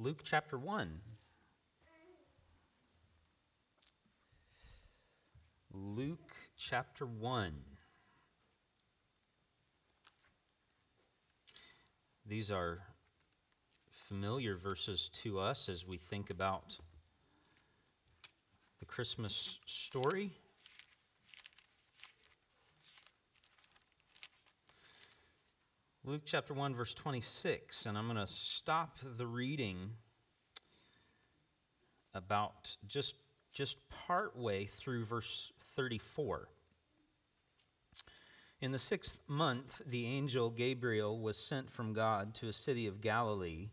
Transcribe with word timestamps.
Luke 0.00 0.20
chapter 0.22 0.56
1. 0.56 1.00
Luke 5.72 6.36
chapter 6.56 7.04
1. 7.04 7.52
These 12.24 12.52
are 12.52 12.78
familiar 13.90 14.54
verses 14.54 15.08
to 15.24 15.40
us 15.40 15.68
as 15.68 15.84
we 15.84 15.96
think 15.96 16.30
about 16.30 16.78
the 18.78 18.84
Christmas 18.84 19.58
story. 19.66 20.30
Luke 26.08 26.22
chapter 26.24 26.54
1, 26.54 26.74
verse 26.74 26.94
26, 26.94 27.84
and 27.84 27.98
I'm 27.98 28.06
going 28.06 28.16
to 28.16 28.26
stop 28.26 28.96
the 29.02 29.26
reading 29.26 29.90
about 32.14 32.78
just, 32.86 33.16
just 33.52 33.76
part 33.90 34.34
way 34.34 34.64
through 34.64 35.04
verse 35.04 35.52
34. 35.60 36.48
In 38.62 38.72
the 38.72 38.78
sixth 38.78 39.20
month, 39.28 39.82
the 39.86 40.06
angel 40.06 40.48
Gabriel 40.48 41.20
was 41.20 41.36
sent 41.36 41.70
from 41.70 41.92
God 41.92 42.34
to 42.36 42.48
a 42.48 42.54
city 42.54 42.86
of 42.86 43.02
Galilee 43.02 43.68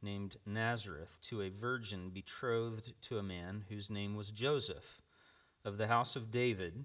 named 0.00 0.36
Nazareth 0.46 1.18
to 1.22 1.42
a 1.42 1.48
virgin 1.48 2.10
betrothed 2.10 2.92
to 3.02 3.18
a 3.18 3.24
man 3.24 3.64
whose 3.68 3.90
name 3.90 4.14
was 4.14 4.30
Joseph 4.30 5.02
of 5.64 5.78
the 5.78 5.88
house 5.88 6.14
of 6.14 6.30
David 6.30 6.84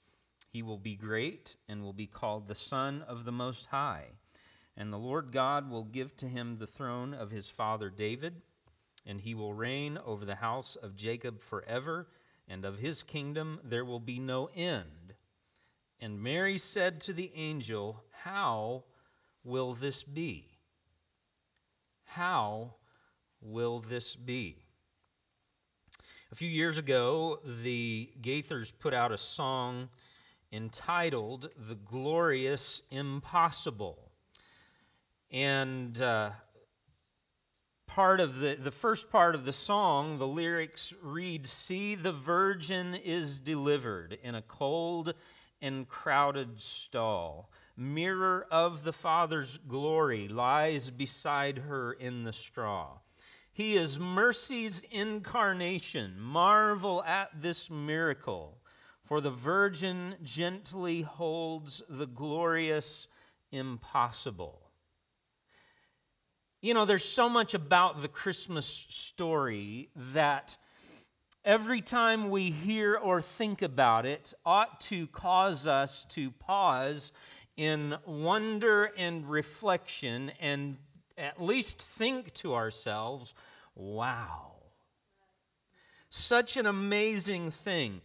He 0.51 0.61
will 0.61 0.77
be 0.77 0.95
great 0.95 1.55
and 1.69 1.81
will 1.81 1.93
be 1.93 2.07
called 2.07 2.47
the 2.47 2.55
Son 2.55 3.03
of 3.07 3.23
the 3.23 3.31
Most 3.31 3.67
High. 3.67 4.07
And 4.75 4.91
the 4.91 4.97
Lord 4.97 5.31
God 5.31 5.69
will 5.69 5.85
give 5.85 6.17
to 6.17 6.27
him 6.27 6.57
the 6.57 6.67
throne 6.67 7.13
of 7.13 7.31
his 7.31 7.47
father 7.47 7.89
David, 7.89 8.41
and 9.05 9.21
he 9.21 9.33
will 9.33 9.53
reign 9.53 9.97
over 10.05 10.25
the 10.25 10.35
house 10.35 10.75
of 10.75 10.97
Jacob 10.97 11.41
forever, 11.41 12.07
and 12.49 12.65
of 12.65 12.79
his 12.79 13.01
kingdom 13.01 13.61
there 13.63 13.85
will 13.85 14.01
be 14.01 14.19
no 14.19 14.49
end. 14.53 15.13
And 16.01 16.21
Mary 16.21 16.57
said 16.57 16.99
to 17.01 17.13
the 17.13 17.31
angel, 17.33 18.03
How 18.23 18.83
will 19.45 19.73
this 19.73 20.03
be? 20.03 20.57
How 22.03 22.73
will 23.39 23.79
this 23.79 24.17
be? 24.17 24.57
A 26.31 26.35
few 26.35 26.49
years 26.49 26.77
ago, 26.77 27.39
the 27.45 28.11
Gaithers 28.21 28.73
put 28.77 28.93
out 28.93 29.11
a 29.11 29.17
song 29.17 29.89
entitled 30.51 31.49
The 31.57 31.75
Glorious 31.75 32.81
Impossible. 32.91 34.11
And 35.31 36.01
uh, 36.01 36.31
part 37.87 38.19
of 38.19 38.39
the, 38.39 38.55
the 38.55 38.71
first 38.71 39.09
part 39.09 39.35
of 39.35 39.45
the 39.45 39.53
song, 39.53 40.17
the 40.17 40.27
lyrics 40.27 40.93
read 41.01 41.47
See, 41.47 41.95
the 41.95 42.11
virgin 42.11 42.95
is 42.95 43.39
delivered 43.39 44.17
in 44.21 44.35
a 44.35 44.41
cold 44.41 45.13
and 45.61 45.87
crowded 45.87 46.59
stall. 46.59 47.49
Mirror 47.77 48.47
of 48.51 48.83
the 48.83 48.93
Father's 48.93 49.57
glory 49.57 50.27
lies 50.27 50.89
beside 50.89 51.59
her 51.59 51.93
in 51.93 52.23
the 52.23 52.33
straw. 52.33 52.99
He 53.53 53.75
is 53.75 53.99
mercy's 53.99 54.83
incarnation. 54.91 56.19
Marvel 56.19 57.03
at 57.03 57.41
this 57.41 57.69
miracle. 57.69 58.60
For 59.11 59.19
the 59.19 59.29
virgin 59.29 60.15
gently 60.23 61.01
holds 61.01 61.83
the 61.89 62.07
glorious 62.07 63.09
impossible. 63.51 64.61
You 66.61 66.73
know, 66.73 66.85
there's 66.85 67.03
so 67.03 67.27
much 67.27 67.53
about 67.53 68.01
the 68.01 68.07
Christmas 68.07 68.65
story 68.65 69.89
that 70.13 70.55
every 71.43 71.81
time 71.81 72.29
we 72.29 72.51
hear 72.51 72.95
or 72.95 73.21
think 73.21 73.61
about 73.61 74.05
it 74.05 74.33
ought 74.45 74.79
to 74.83 75.07
cause 75.07 75.67
us 75.67 76.05
to 76.11 76.31
pause 76.31 77.11
in 77.57 77.97
wonder 78.05 78.93
and 78.97 79.29
reflection 79.29 80.31
and 80.39 80.77
at 81.17 81.43
least 81.43 81.81
think 81.81 82.33
to 82.35 82.55
ourselves, 82.55 83.33
wow. 83.75 84.53
Such 86.09 86.55
an 86.55 86.65
amazing 86.65 87.51
thing. 87.51 87.99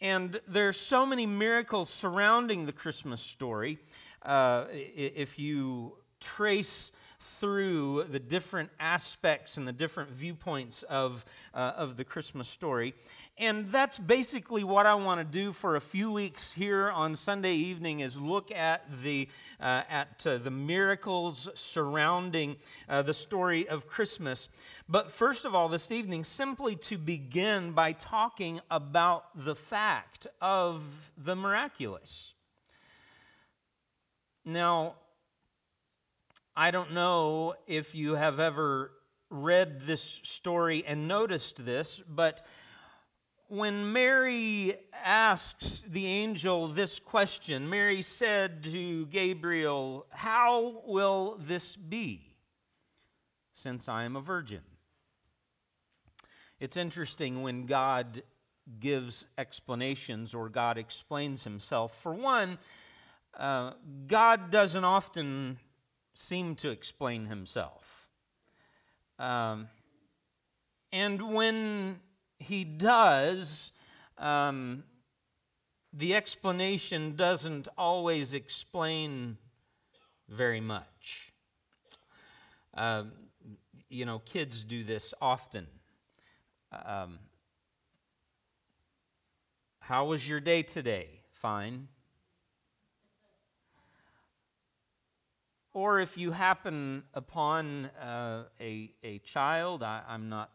And 0.00 0.40
there's 0.46 0.78
so 0.78 1.06
many 1.06 1.26
miracles 1.26 1.90
surrounding 1.90 2.66
the 2.66 2.72
Christmas 2.72 3.20
story. 3.20 3.78
Uh, 4.22 4.64
if 4.72 5.38
you 5.38 5.96
trace 6.20 6.92
through 7.24 8.04
the 8.04 8.18
different 8.18 8.70
aspects 8.78 9.56
and 9.56 9.66
the 9.66 9.72
different 9.72 10.10
viewpoints 10.10 10.82
of, 10.84 11.24
uh, 11.54 11.72
of 11.76 11.96
the 11.96 12.04
Christmas 12.04 12.48
story. 12.48 12.94
And 13.38 13.68
that's 13.70 13.98
basically 13.98 14.62
what 14.62 14.84
I 14.84 14.94
want 14.94 15.20
to 15.20 15.24
do 15.24 15.52
for 15.52 15.74
a 15.74 15.80
few 15.80 16.12
weeks 16.12 16.52
here 16.52 16.90
on 16.90 17.16
Sunday 17.16 17.54
evening 17.54 18.00
is 18.00 18.16
look 18.16 18.52
at 18.52 18.84
the, 19.02 19.28
uh, 19.58 19.82
at, 19.88 20.24
uh, 20.26 20.36
the 20.36 20.50
miracles 20.50 21.48
surrounding 21.54 22.56
uh, 22.88 23.02
the 23.02 23.14
story 23.14 23.66
of 23.68 23.88
Christmas. 23.88 24.50
But 24.88 25.10
first 25.10 25.46
of 25.46 25.54
all, 25.54 25.68
this 25.68 25.90
evening, 25.90 26.24
simply 26.24 26.76
to 26.76 26.98
begin 26.98 27.72
by 27.72 27.92
talking 27.92 28.60
about 28.70 29.24
the 29.34 29.56
fact 29.56 30.26
of 30.40 31.10
the 31.16 31.34
miraculous. 31.34 32.34
Now, 34.44 34.96
I 36.56 36.70
don't 36.70 36.92
know 36.92 37.54
if 37.66 37.96
you 37.96 38.14
have 38.14 38.38
ever 38.38 38.92
read 39.28 39.80
this 39.80 40.02
story 40.02 40.84
and 40.86 41.08
noticed 41.08 41.64
this, 41.64 42.00
but 42.08 42.46
when 43.48 43.92
Mary 43.92 44.76
asks 45.04 45.82
the 45.84 46.06
angel 46.06 46.68
this 46.68 47.00
question, 47.00 47.68
Mary 47.68 48.02
said 48.02 48.62
to 48.64 49.06
Gabriel, 49.06 50.06
How 50.10 50.82
will 50.86 51.38
this 51.40 51.74
be, 51.74 52.36
since 53.52 53.88
I 53.88 54.04
am 54.04 54.14
a 54.14 54.20
virgin? 54.20 54.62
It's 56.60 56.76
interesting 56.76 57.42
when 57.42 57.66
God 57.66 58.22
gives 58.78 59.26
explanations 59.36 60.36
or 60.36 60.48
God 60.48 60.78
explains 60.78 61.42
himself. 61.42 62.00
For 62.00 62.14
one, 62.14 62.58
uh, 63.36 63.72
God 64.06 64.50
doesn't 64.50 64.84
often 64.84 65.58
seem 66.14 66.54
to 66.56 66.70
explain 66.70 67.26
himself. 67.26 68.08
Um, 69.18 69.68
and 70.92 71.34
when 71.34 72.00
he 72.38 72.64
does, 72.64 73.72
um, 74.16 74.84
the 75.92 76.14
explanation 76.14 77.16
doesn't 77.16 77.68
always 77.76 78.34
explain 78.34 79.38
very 80.28 80.60
much. 80.60 81.32
Uh, 82.72 83.04
you 83.88 84.04
know, 84.04 84.20
kids 84.20 84.64
do 84.64 84.82
this 84.82 85.14
often. 85.20 85.66
Um, 86.72 87.18
how 89.80 90.06
was 90.06 90.28
your 90.28 90.40
day 90.40 90.62
today? 90.62 91.20
Fine. 91.32 91.88
Or 95.74 95.98
if 95.98 96.16
you 96.16 96.30
happen 96.30 97.02
upon 97.14 97.86
uh, 98.00 98.44
a, 98.60 98.92
a 99.02 99.18
child, 99.18 99.82
I, 99.82 100.02
I'm 100.08 100.28
not 100.28 100.50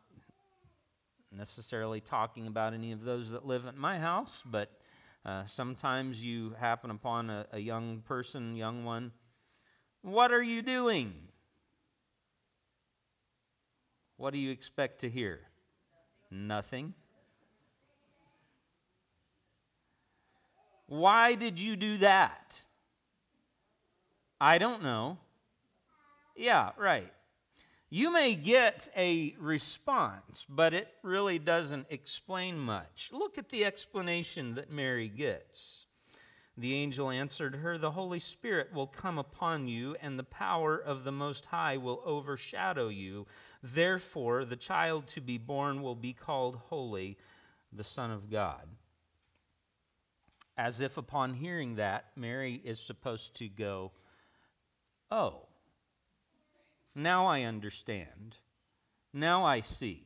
necessarily 1.30 2.00
talking 2.00 2.48
about 2.48 2.74
any 2.74 2.94
of 2.94 3.04
those 3.04 3.32
that 3.32 3.46
live 3.46 3.68
at 3.68 3.76
my 3.76 4.00
house, 4.00 4.42
but 4.46 4.72
uh, 5.26 5.46
sometimes 5.46 6.24
you 6.24 6.56
happen 6.58 6.90
upon 6.90 7.30
a, 7.30 7.46
a 7.52 7.60
young 7.60 8.00
person, 8.00 8.56
young 8.56 8.86
one. 8.86 9.12
What 10.02 10.32
are 10.32 10.42
you 10.42 10.62
doing? 10.62 11.14
What 14.16 14.32
do 14.32 14.40
you 14.40 14.52
expect 14.52 15.02
to 15.02 15.10
hear? 15.10 15.42
Nothing. 16.32 16.94
Why 20.88 21.36
did 21.36 21.60
you 21.60 21.76
do 21.76 21.98
that? 21.98 22.62
I 24.42 24.58
don't 24.58 24.84
know. 24.84 25.18
Yeah, 26.36 26.72
right. 26.78 27.12
you 27.90 28.12
may 28.14 28.36
get 28.36 28.88
a 28.96 29.36
response, 29.40 30.46
but 30.48 30.74
it 30.74 30.88
really 31.04 31.40
doesn't 31.40 31.88
explain 31.90 32.58
much. 32.58 33.10
Look 33.12 33.38
at 33.38 33.50
the 33.50 33.66
explanation 33.66 34.56
that 34.56 34.72
Mary 34.72 35.10
gets. 35.10 35.88
The 36.56 36.76
angel 36.76 37.10
answered 37.10 37.56
her, 37.56 37.78
The 37.78 37.92
Holy 37.92 38.20
Spirit 38.20 38.74
will 38.74 38.88
come 38.88 39.18
upon 39.18 39.68
you, 39.68 39.96
and 40.02 40.20
the 40.20 40.24
power 40.24 40.78
of 40.78 41.04
the 41.04 41.12
Most 41.12 41.48
High 41.48 41.78
will 41.78 42.02
overshadow 42.06 42.90
you. 42.90 43.28
Therefore, 43.64 44.46
the 44.46 44.58
child 44.58 45.08
to 45.08 45.22
be 45.22 45.38
born 45.38 45.82
will 45.82 45.96
be 45.96 46.14
called 46.14 46.60
Holy, 46.68 47.18
the 47.72 47.84
Son 47.84 48.12
of 48.12 48.30
God. 48.30 48.68
As 50.58 50.82
if 50.82 50.98
upon 50.98 51.36
hearing 51.36 51.76
that, 51.76 52.08
Mary 52.18 52.62
is 52.66 52.80
supposed 52.80 53.36
to 53.36 53.48
go, 53.48 53.92
Oh, 55.12 55.48
now 56.94 57.26
I 57.26 57.42
understand. 57.44 58.36
Now 59.14 59.46
I 59.46 59.62
see. 59.62 60.06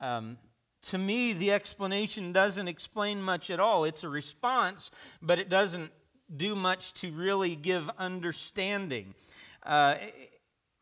Um, 0.00 0.38
to 0.82 0.98
me, 0.98 1.32
the 1.32 1.50
explanation 1.50 2.32
doesn't 2.32 2.68
explain 2.68 3.22
much 3.22 3.50
at 3.50 3.58
all. 3.58 3.84
It's 3.84 4.04
a 4.04 4.08
response, 4.08 4.90
but 5.22 5.38
it 5.38 5.48
doesn't 5.48 5.90
do 6.34 6.54
much 6.54 6.92
to 6.94 7.10
really 7.10 7.56
give 7.56 7.90
understanding. 7.98 9.14
Uh, 9.62 9.96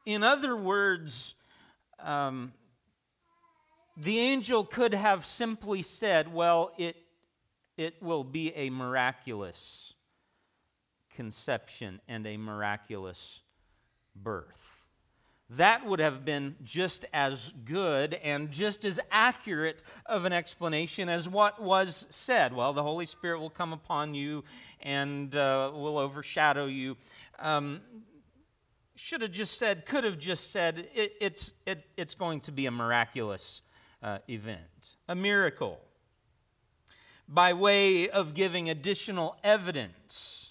in 0.04 0.22
other 0.22 0.56
words, 0.56 1.34
um, 2.00 2.52
the 3.96 4.18
angel 4.18 4.64
could 4.64 4.92
have 4.92 5.24
simply 5.24 5.82
said, 5.82 6.32
Well, 6.32 6.72
it, 6.78 6.96
it 7.76 8.02
will 8.02 8.24
be 8.24 8.52
a 8.54 8.70
miraculous 8.70 9.94
conception 11.14 12.00
and 12.08 12.26
a 12.26 12.36
miraculous 12.36 13.40
birth 14.14 14.82
that 15.56 15.86
would 15.86 16.00
have 16.00 16.24
been 16.24 16.56
just 16.62 17.04
as 17.12 17.52
good 17.64 18.14
and 18.14 18.50
just 18.50 18.84
as 18.84 18.98
accurate 19.10 19.82
of 20.06 20.24
an 20.24 20.32
explanation 20.32 21.08
as 21.08 21.28
what 21.28 21.62
was 21.62 22.06
said. 22.08 22.54
Well, 22.54 22.72
the 22.72 22.82
Holy 22.82 23.04
Spirit 23.04 23.38
will 23.38 23.50
come 23.50 23.72
upon 23.72 24.14
you 24.14 24.44
and 24.80 25.34
uh, 25.36 25.70
will 25.74 25.98
overshadow 25.98 26.66
you. 26.66 26.96
Um, 27.38 27.80
should 28.94 29.20
have 29.20 29.32
just 29.32 29.58
said, 29.58 29.84
could 29.84 30.04
have 30.04 30.18
just 30.18 30.52
said, 30.52 30.86
it, 30.94 31.14
it's, 31.20 31.54
it, 31.66 31.84
it's 31.96 32.14
going 32.14 32.40
to 32.42 32.52
be 32.52 32.66
a 32.66 32.70
miraculous 32.70 33.60
uh, 34.02 34.18
event, 34.28 34.96
a 35.08 35.14
miracle, 35.14 35.80
by 37.28 37.52
way 37.52 38.08
of 38.08 38.32
giving 38.32 38.70
additional 38.70 39.36
evidence 39.44 40.41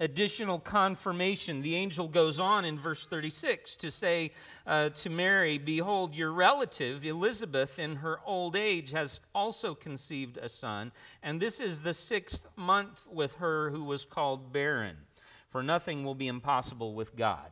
additional 0.00 0.58
confirmation. 0.58 1.60
The 1.60 1.76
angel 1.76 2.08
goes 2.08 2.40
on 2.40 2.64
in 2.64 2.78
verse 2.78 3.04
36 3.04 3.76
to 3.76 3.90
say 3.90 4.32
uh, 4.66 4.88
to 4.88 5.10
Mary, 5.10 5.58
Behold, 5.58 6.14
your 6.14 6.32
relative 6.32 7.04
Elizabeth 7.04 7.78
in 7.78 7.96
her 7.96 8.18
old 8.26 8.56
age 8.56 8.90
has 8.92 9.20
also 9.34 9.74
conceived 9.74 10.38
a 10.38 10.48
son, 10.48 10.90
and 11.22 11.40
this 11.40 11.60
is 11.60 11.82
the 11.82 11.92
sixth 11.92 12.48
month 12.56 13.06
with 13.08 13.34
her 13.34 13.70
who 13.70 13.84
was 13.84 14.04
called 14.04 14.52
barren, 14.52 14.96
for 15.50 15.62
nothing 15.62 16.02
will 16.02 16.14
be 16.14 16.26
impossible 16.26 16.94
with 16.94 17.14
God. 17.14 17.50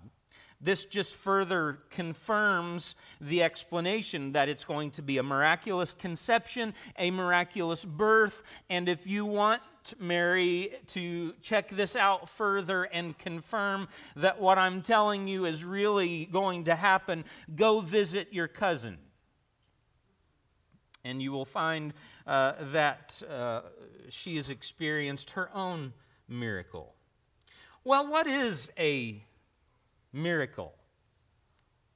This 0.60 0.84
just 0.86 1.14
further 1.14 1.78
confirms 1.90 2.96
the 3.20 3.44
explanation 3.44 4.32
that 4.32 4.48
it's 4.48 4.64
going 4.64 4.90
to 4.92 5.02
be 5.02 5.18
a 5.18 5.22
miraculous 5.22 5.94
conception, 5.94 6.74
a 6.98 7.12
miraculous 7.12 7.84
birth, 7.84 8.42
and 8.68 8.88
if 8.88 9.06
you 9.06 9.24
want 9.24 9.62
Mary 9.98 10.72
to 10.88 11.34
check 11.42 11.68
this 11.68 11.96
out 11.96 12.28
further 12.28 12.84
and 12.84 13.16
confirm 13.18 13.88
that 14.16 14.40
what 14.40 14.58
I'm 14.58 14.82
telling 14.82 15.28
you 15.28 15.44
is 15.44 15.64
really 15.64 16.26
going 16.26 16.64
to 16.64 16.74
happen, 16.74 17.24
go 17.54 17.80
visit 17.80 18.28
your 18.32 18.48
cousin. 18.48 18.98
And 21.04 21.22
you 21.22 21.32
will 21.32 21.44
find 21.44 21.94
uh, 22.26 22.52
that 22.72 23.22
uh, 23.30 23.62
she 24.08 24.36
has 24.36 24.50
experienced 24.50 25.30
her 25.30 25.50
own 25.54 25.92
miracle. 26.28 26.94
Well, 27.84 28.06
what 28.06 28.26
is 28.26 28.70
a 28.78 29.22
miracle? 30.12 30.74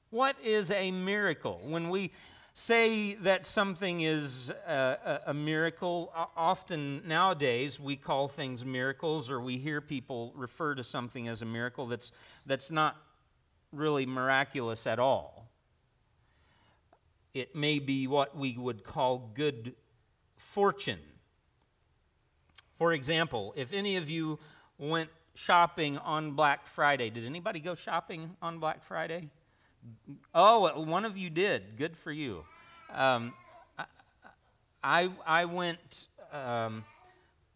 What 0.09 0.35
is 0.43 0.71
a 0.71 0.91
miracle? 0.91 1.59
When 1.63 1.89
we 1.89 2.11
say 2.53 3.15
that 3.15 3.47
something 3.47 4.01
is 4.01 4.51
uh, 4.67 5.19
a, 5.25 5.31
a, 5.31 5.33
miracle, 5.33 6.13
often 6.37 7.01
nowadays 7.07 7.79
we 7.79 7.95
call 7.95 8.27
things 8.27 8.63
miracles 8.63 9.31
or 9.31 9.41
we 9.41 9.57
hear 9.57 9.81
people 9.81 10.31
refer 10.35 10.75
to 10.75 10.83
something 10.83 11.27
as 11.27 11.41
a 11.41 11.45
miracle 11.45 11.87
that's, 11.87 12.11
that's 12.45 12.69
not 12.69 12.95
really 13.71 14.05
miraculous 14.05 14.85
at 14.85 14.99
all. 14.99 15.49
It 17.33 17.55
may 17.55 17.79
be 17.79 18.05
what 18.05 18.37
we 18.37 18.55
would 18.55 18.83
call 18.83 19.31
good 19.33 19.73
fortune. 20.37 20.99
For 22.75 22.93
example, 22.93 23.53
if 23.57 23.73
any 23.73 23.95
of 23.95 24.11
you 24.11 24.37
went 24.77 25.09
shopping 25.33 25.97
on 25.97 26.33
Black 26.33 26.67
Friday, 26.67 27.09
did 27.09 27.25
anybody 27.25 27.59
go 27.59 27.73
shopping 27.73 28.35
on 28.43 28.59
Black 28.59 28.83
Friday? 28.83 29.31
Oh, 30.33 30.81
one 30.81 31.05
of 31.05 31.17
you 31.17 31.29
did. 31.29 31.77
Good 31.77 31.95
for 31.97 32.11
you. 32.11 32.43
Um, 32.93 33.33
I, 34.83 35.09
I 35.25 35.45
went 35.45 36.07
um, 36.31 36.83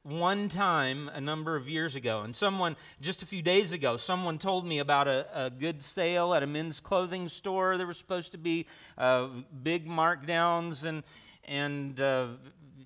one 0.04 0.48
time 0.48 1.10
a 1.14 1.20
number 1.20 1.56
of 1.56 1.68
years 1.68 1.96
ago, 1.96 2.22
and 2.22 2.36
someone, 2.36 2.78
just 3.02 3.22
a 3.22 3.26
few 3.26 3.42
days 3.42 3.74
ago, 3.74 3.98
someone 3.98 4.38
told 4.38 4.66
me 4.66 4.80
about 4.80 5.08
a, 5.08 5.28
a 5.34 5.50
good 5.50 5.84
sale 5.84 6.34
at 6.34 6.44
a 6.44 6.48
men's 6.48 6.80
clothing 6.80 7.28
store. 7.28 7.78
There 7.78 7.86
were 7.86 7.94
supposed 7.94 8.32
to 8.32 8.38
be 8.38 8.68
uh, 8.98 9.28
big 9.64 9.88
markdowns, 9.88 10.86
and, 10.86 11.04
and 11.46 12.00
uh, 12.00 12.28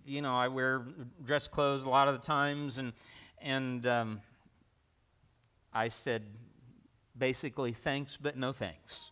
you 0.06 0.22
know, 0.22 0.36
I 0.36 0.48
wear 0.48 0.86
dress 1.24 1.48
clothes 1.48 1.86
a 1.86 1.90
lot 1.90 2.08
of 2.08 2.16
the 2.16 2.26
times, 2.26 2.80
and, 2.80 2.94
and 3.40 3.86
um, 3.86 4.22
I 5.72 5.90
said, 5.90 6.24
basically, 7.16 7.74
thanks, 7.74 8.18
but 8.18 8.38
no 8.38 8.52
thanks. 8.52 9.12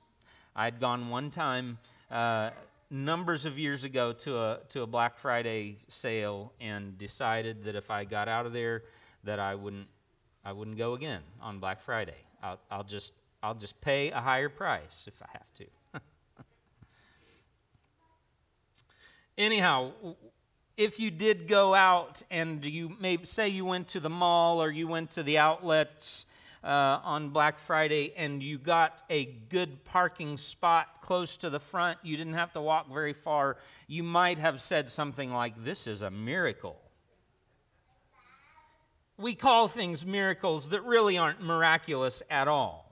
I'd 0.56 0.80
gone 0.80 1.10
one 1.10 1.30
time 1.30 1.78
uh, 2.12 2.52
numbers 2.90 3.46
of 3.46 3.60
years 3.60 3.84
ago 3.84 4.14
to 4.14 4.38
a, 4.38 4.60
to 4.70 4.82
a 4.82 4.88
Black 4.88 5.18
Friday 5.18 5.78
sale 5.88 6.54
and 6.60 6.98
decided 6.98 7.64
that 7.66 7.76
if 7.76 7.92
I 7.92 8.04
got 8.04 8.28
out 8.28 8.46
of 8.46 8.54
there, 8.54 8.84
that 9.24 9.40
I 9.40 9.56
wouldn't, 9.56 9.88
I 10.44 10.52
wouldn't 10.52 10.78
go 10.78 10.94
again 10.94 11.22
on 11.42 11.60
Black 11.60 11.82
Friday. 11.82 12.16
I'll, 12.42 12.60
I'll, 12.72 12.84
just, 12.84 13.14
I'll 13.44 13.56
just 13.56 13.80
pay 13.82 14.12
a 14.12 14.20
higher 14.20 14.50
price 14.50 15.06
if 15.08 15.22
I 15.22 15.28
have 15.34 15.54
to. 15.56 15.66
Anyhow, 19.38 19.92
if 20.78 21.00
you 21.00 21.12
did 21.12 21.48
go 21.48 21.76
out 21.76 22.24
and 22.32 22.64
you 22.64 22.96
may 23.00 23.18
say 23.24 23.50
you 23.50 23.66
went 23.66 23.90
to 23.90 24.00
the 24.00 24.10
mall 24.10 24.64
or 24.64 24.72
you 24.72 24.88
went 24.88 25.12
to 25.12 25.24
the 25.24 25.38
outlets 25.38 26.26
uh, 26.64 27.00
on 27.04 27.30
Black 27.30 27.58
Friday 27.58 28.14
and 28.18 28.44
you 28.44 28.58
got 28.58 29.02
a 29.10 29.26
good 29.26 29.84
parking 29.86 30.38
spot 30.38 31.02
close 31.02 31.38
to 31.38 31.50
the 31.50 31.60
front, 31.60 32.00
you 32.04 32.18
didn't 32.18 32.34
have 32.34 32.54
to 32.54 32.62
walk 32.62 32.92
very 32.92 33.14
far, 33.14 33.58
you 33.88 34.04
might 34.04 34.38
have 34.38 34.62
said 34.62 34.90
something 34.90 35.32
like, 35.32 35.64
This 35.64 35.88
is 35.88 36.02
a 36.02 36.12
miracle. 36.12 36.80
We 39.18 39.36
call 39.36 39.68
things 39.68 40.06
miracles 40.06 40.70
that 40.70 40.84
really 40.84 41.18
aren't 41.18 41.42
miraculous 41.42 42.24
at 42.30 42.48
all. 42.48 42.90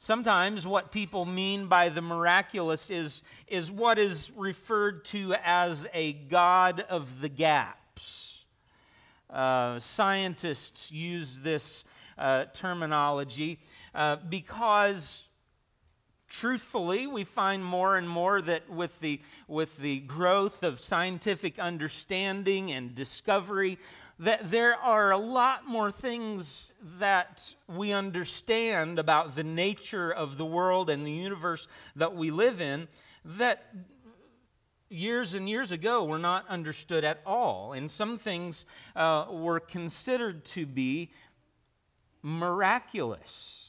Sometimes 0.00 0.64
what 0.64 0.92
people 0.92 1.24
mean 1.24 1.66
by 1.66 1.88
the 1.88 2.02
miraculous 2.02 2.88
is, 2.88 3.24
is 3.48 3.70
what 3.70 3.98
is 3.98 4.30
referred 4.36 5.04
to 5.06 5.34
as 5.44 5.88
a 5.92 6.12
God 6.12 6.80
of 6.88 7.20
the 7.20 7.28
gaps. 7.28 8.44
Uh, 9.28 9.78
scientists 9.80 10.92
use 10.92 11.40
this 11.40 11.84
uh, 12.18 12.44
terminology 12.52 13.58
uh, 13.94 14.16
because 14.28 15.26
truthfully 16.28 17.06
we 17.06 17.24
find 17.24 17.64
more 17.64 17.96
and 17.96 18.08
more 18.08 18.42
that 18.42 18.68
with 18.68 19.00
the 19.00 19.20
with 19.46 19.78
the 19.78 20.00
growth 20.00 20.62
of 20.62 20.78
scientific 20.78 21.58
understanding 21.58 22.70
and 22.70 22.94
discovery 22.94 23.78
that 24.18 24.50
there 24.50 24.74
are 24.74 25.12
a 25.12 25.18
lot 25.18 25.66
more 25.66 25.90
things 25.90 26.72
that 26.98 27.54
we 27.68 27.92
understand 27.92 28.98
about 28.98 29.36
the 29.36 29.44
nature 29.44 30.10
of 30.10 30.36
the 30.36 30.44
world 30.44 30.90
and 30.90 31.06
the 31.06 31.12
universe 31.12 31.68
that 31.94 32.14
we 32.14 32.30
live 32.30 32.60
in 32.60 32.88
that 33.24 33.72
years 34.90 35.34
and 35.34 35.48
years 35.48 35.70
ago 35.70 36.04
were 36.04 36.18
not 36.18 36.48
understood 36.48 37.04
at 37.04 37.20
all. 37.26 37.72
And 37.72 37.90
some 37.90 38.16
things 38.16 38.64
uh, 38.96 39.26
were 39.30 39.60
considered 39.60 40.44
to 40.46 40.66
be 40.66 41.10
miraculous. 42.22 43.68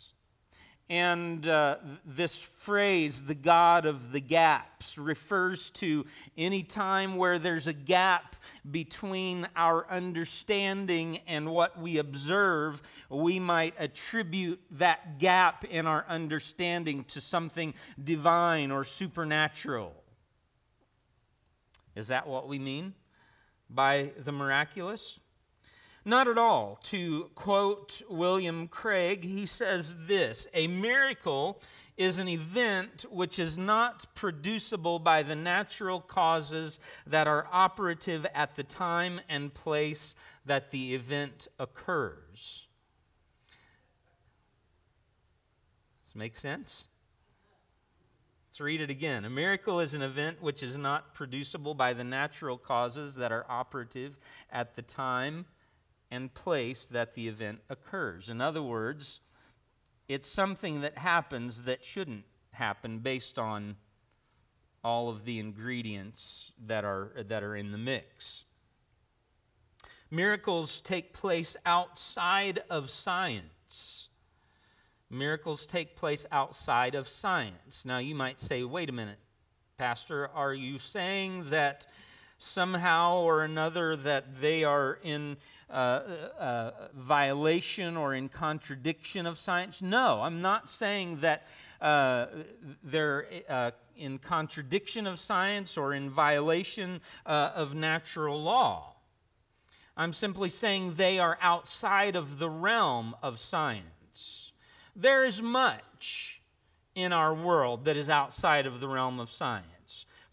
And 0.91 1.48
uh, 1.48 1.77
this 2.03 2.41
phrase, 2.41 3.22
the 3.22 3.36
God 3.36 3.86
of 3.86 4.12
the 4.12 4.20
gaps, 4.20 4.98
refers 4.98 5.70
to 5.72 6.08
any 6.36 6.63
time 6.63 7.15
where 7.15 7.38
there's 7.38 7.68
a 7.68 7.74
gap 7.74 8.36
between 8.70 9.48
our 9.56 9.88
understanding 9.91 11.20
and 11.27 11.51
what 11.51 11.79
we 11.79 12.00
observe, 12.00 12.82
we 13.08 13.39
might 13.39 13.75
attribute 13.77 14.60
that 14.72 15.20
gap 15.20 15.63
in 15.63 15.86
our 15.86 16.06
understanding 16.10 17.03
to 17.03 17.22
something 17.22 17.75
divine 18.03 18.72
or 18.72 18.84
supernatural. 18.84 19.94
Is 21.96 22.08
that 22.08 22.27
what 22.27 22.48
we 22.48 22.58
mean 22.58 22.96
by 23.70 24.13
the 24.18 24.32
miraculous? 24.32 25.20
Not 26.09 26.27
at 26.27 26.39
all. 26.39 26.79
To 26.85 27.29
quote 27.35 28.01
William 28.09 28.67
Craig, 28.67 29.23
he 29.23 29.45
says 29.45 30.07
this 30.07 30.47
A 30.55 30.65
miracle 30.65 31.61
is 31.97 32.17
an 32.17 32.27
event 32.27 33.05
which 33.11 33.37
is 33.37 33.59
not 33.59 34.07
producible 34.15 34.97
by 34.97 35.21
the 35.21 35.35
natural 35.35 36.01
causes 36.01 36.79
that 37.05 37.27
are 37.27 37.47
operative 37.51 38.25
at 38.33 38.55
the 38.55 38.63
time 38.63 39.21
and 39.29 39.53
place 39.53 40.15
that 40.47 40.71
the 40.71 40.95
event 40.95 41.47
occurs. 41.59 42.65
Does 46.07 46.15
make 46.15 46.35
sense? 46.35 46.85
Let's 48.47 48.59
read 48.59 48.81
it 48.81 48.89
again. 48.89 49.25
A 49.25 49.29
miracle 49.29 49.79
is 49.79 49.93
an 49.93 50.01
event 50.01 50.41
which 50.41 50.63
is 50.63 50.75
not 50.75 51.13
producible 51.13 51.75
by 51.75 51.93
the 51.93 52.03
natural 52.03 52.57
causes 52.57 53.13
that 53.17 53.31
are 53.31 53.45
operative 53.47 54.17
at 54.51 54.75
the 54.75 54.81
time 54.81 55.45
and 56.11 56.33
place 56.33 56.87
that 56.87 57.13
the 57.13 57.27
event 57.27 57.59
occurs. 57.69 58.29
In 58.29 58.41
other 58.41 58.61
words, 58.61 59.19
it's 60.07 60.27
something 60.27 60.81
that 60.81 60.97
happens 60.97 61.63
that 61.63 61.83
shouldn't 61.83 62.25
happen 62.51 62.99
based 62.99 63.37
on 63.37 63.75
all 64.83 65.09
of 65.09 65.25
the 65.25 65.39
ingredients 65.39 66.51
that 66.65 66.83
are, 66.83 67.11
that 67.27 67.43
are 67.43 67.55
in 67.55 67.71
the 67.71 67.77
mix. 67.77 68.45
Miracles 70.09 70.81
take 70.81 71.13
place 71.13 71.55
outside 71.65 72.63
of 72.69 72.89
science. 72.89 74.09
Miracles 75.11 75.65
take 75.65 75.95
place 75.95 76.25
outside 76.31 76.95
of 76.95 77.07
science. 77.07 77.85
Now, 77.85 77.99
you 77.99 78.15
might 78.15 78.39
say, 78.39 78.63
wait 78.63 78.89
a 78.89 78.93
minute, 78.93 79.19
Pastor, 79.77 80.27
are 80.29 80.53
you 80.53 80.79
saying 80.79 81.49
that 81.49 81.85
somehow 82.39 83.17
or 83.17 83.43
another 83.43 83.96
that 83.96 84.41
they 84.41 84.63
are 84.63 84.98
in 85.03 85.38
uh, 85.69 85.74
uh, 86.39 86.72
violation 86.96 87.96
or 87.96 88.15
in 88.15 88.27
contradiction 88.29 89.27
of 89.27 89.38
science. 89.38 89.81
No, 89.81 90.22
I'm 90.22 90.41
not 90.41 90.67
saying 90.67 91.17
that 91.17 91.48
uh, 91.79 92.25
they're 92.84 93.27
uh, 93.48 93.72
in 93.96 94.17
contradiction 94.17 95.05
of 95.05 95.19
science 95.19 95.77
or 95.77 95.93
in 95.93 96.10
violation 96.10 97.01
uh, 97.25 97.51
of 97.53 97.75
natural 97.75 98.41
law. 98.41 98.96
I'm 99.96 100.13
simply 100.13 100.50
saying 100.50 100.96
they 100.96 101.19
are 101.19 101.38
outside 101.41 102.15
of 102.15 102.39
the 102.39 102.50
realm 102.50 103.15
of 103.22 103.38
science. 103.38 104.53
There 104.96 105.25
is 105.25 105.41
much 105.41 106.41
in 106.96 107.12
our 107.12 107.34
world 107.34 107.86
that 107.86 107.98
is 107.98 108.10
outside 108.10 108.65
of 108.65 108.79
the 108.79 108.88
realm 108.88 109.19
of 109.19 109.29
science. 109.29 109.65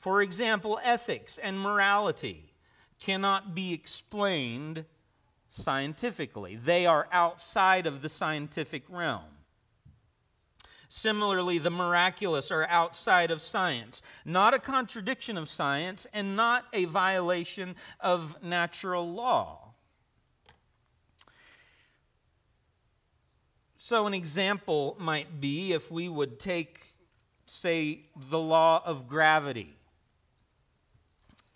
For 0.07 0.23
example, 0.23 0.79
ethics 0.85 1.37
and 1.37 1.59
morality 1.59 2.53
cannot 3.01 3.57
be 3.57 3.73
explained 3.73 4.85
scientifically. 5.51 6.55
They 6.55 6.87
are 6.87 7.09
outside 7.11 7.89
of 7.89 8.03
the 8.03 8.09
scientific 8.09 8.85
realm. 8.89 9.25
Similarly, 10.89 11.59
the 11.59 11.73
miraculous 11.73 12.53
are 12.53 12.69
outside 12.69 13.33
of 13.33 13.43
science, 13.43 14.01
not 14.25 14.55
a 14.55 14.61
contradiction 14.61 15.37
of 15.37 15.49
science 15.49 16.07
and 16.13 16.37
not 16.37 16.67
a 16.73 16.85
violation 16.85 17.75
of 17.99 18.41
natural 18.45 19.13
law. 19.13 19.75
So, 23.77 24.07
an 24.07 24.15
example 24.15 24.97
might 25.01 25.41
be 25.41 25.73
if 25.73 25.91
we 25.91 26.09
would 26.09 26.39
take, 26.39 26.95
say, 27.47 28.03
the 28.15 28.39
law 28.39 28.81
of 28.87 29.09
gravity 29.09 29.77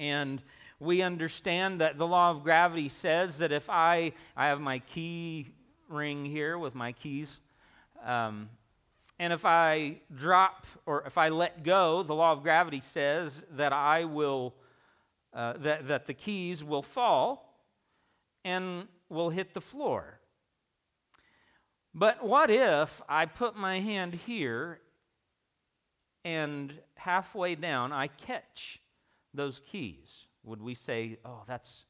and 0.01 0.43
we 0.81 1.03
understand 1.03 1.83
that 1.83 1.99
the 1.99 2.07
law 2.07 2.31
of 2.31 2.43
gravity 2.43 2.89
says 2.89 3.39
that 3.39 3.53
if 3.53 3.69
I, 3.69 4.13
I 4.35 4.47
have 4.47 4.61
my 4.61 4.79
key 4.79 5.51
ring 5.89 6.25
here 6.25 6.59
with 6.59 6.75
my 6.75 6.93
keys, 6.93 7.39
um, 8.03 8.49
and 9.19 9.31
if 9.35 9.45
I 9.45 10.01
drop 10.13 10.67
or 10.87 11.03
if 11.07 11.19
I 11.19 11.29
let 11.29 11.63
go, 11.63 12.03
the 12.03 12.15
law 12.15 12.33
of 12.33 12.43
gravity 12.43 12.81
says 12.81 13.45
that 13.51 13.75
I 13.75 14.07
will, 14.07 14.55
uh, 15.35 15.53
that, 15.59 15.87
that 15.89 16.07
the 16.07 16.15
keys 16.15 16.65
will 16.65 16.83
fall 16.83 17.63
and 18.43 18.89
will 19.11 19.29
hit 19.29 19.53
the 19.53 19.61
floor. 19.61 20.19
But 21.95 22.25
what 22.25 22.49
if 22.51 23.03
I 23.07 23.27
put 23.27 23.55
my 23.55 23.81
hand 23.81 24.15
here 24.15 24.81
and 26.25 26.73
halfway 26.95 27.55
down 27.55 27.93
I 27.93 28.07
catch 28.07 28.81
those 29.35 29.61
keys? 29.61 30.27
would 30.45 30.63
we 30.63 30.75
say, 30.75 31.19
oh, 31.25 31.43
that's, 31.47 31.85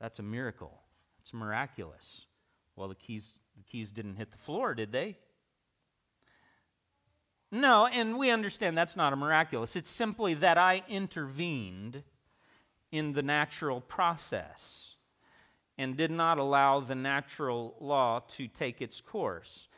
that's 0.00 0.18
a 0.18 0.22
miracle? 0.22 0.80
It's 1.20 1.32
miraculous. 1.32 2.26
Well, 2.76 2.88
the 2.88 2.94
keys, 2.94 3.38
the 3.56 3.62
keys 3.64 3.92
didn't 3.92 4.16
hit 4.16 4.30
the 4.30 4.38
floor, 4.38 4.74
did 4.74 4.92
they? 4.92 5.18
No, 7.50 7.86
and 7.86 8.18
we 8.18 8.30
understand 8.30 8.76
that's 8.76 8.96
not 8.96 9.12
a 9.12 9.16
miraculous. 9.16 9.76
It's 9.76 9.90
simply 9.90 10.34
that 10.34 10.56
I 10.56 10.82
intervened 10.88 12.02
in 12.90 13.12
the 13.12 13.22
natural 13.22 13.80
process 13.80 14.96
and 15.76 15.96
did 15.96 16.10
not 16.10 16.38
allow 16.38 16.80
the 16.80 16.94
natural 16.94 17.74
law 17.78 18.20
to 18.28 18.46
take 18.46 18.80
its 18.80 19.00
course. 19.00 19.68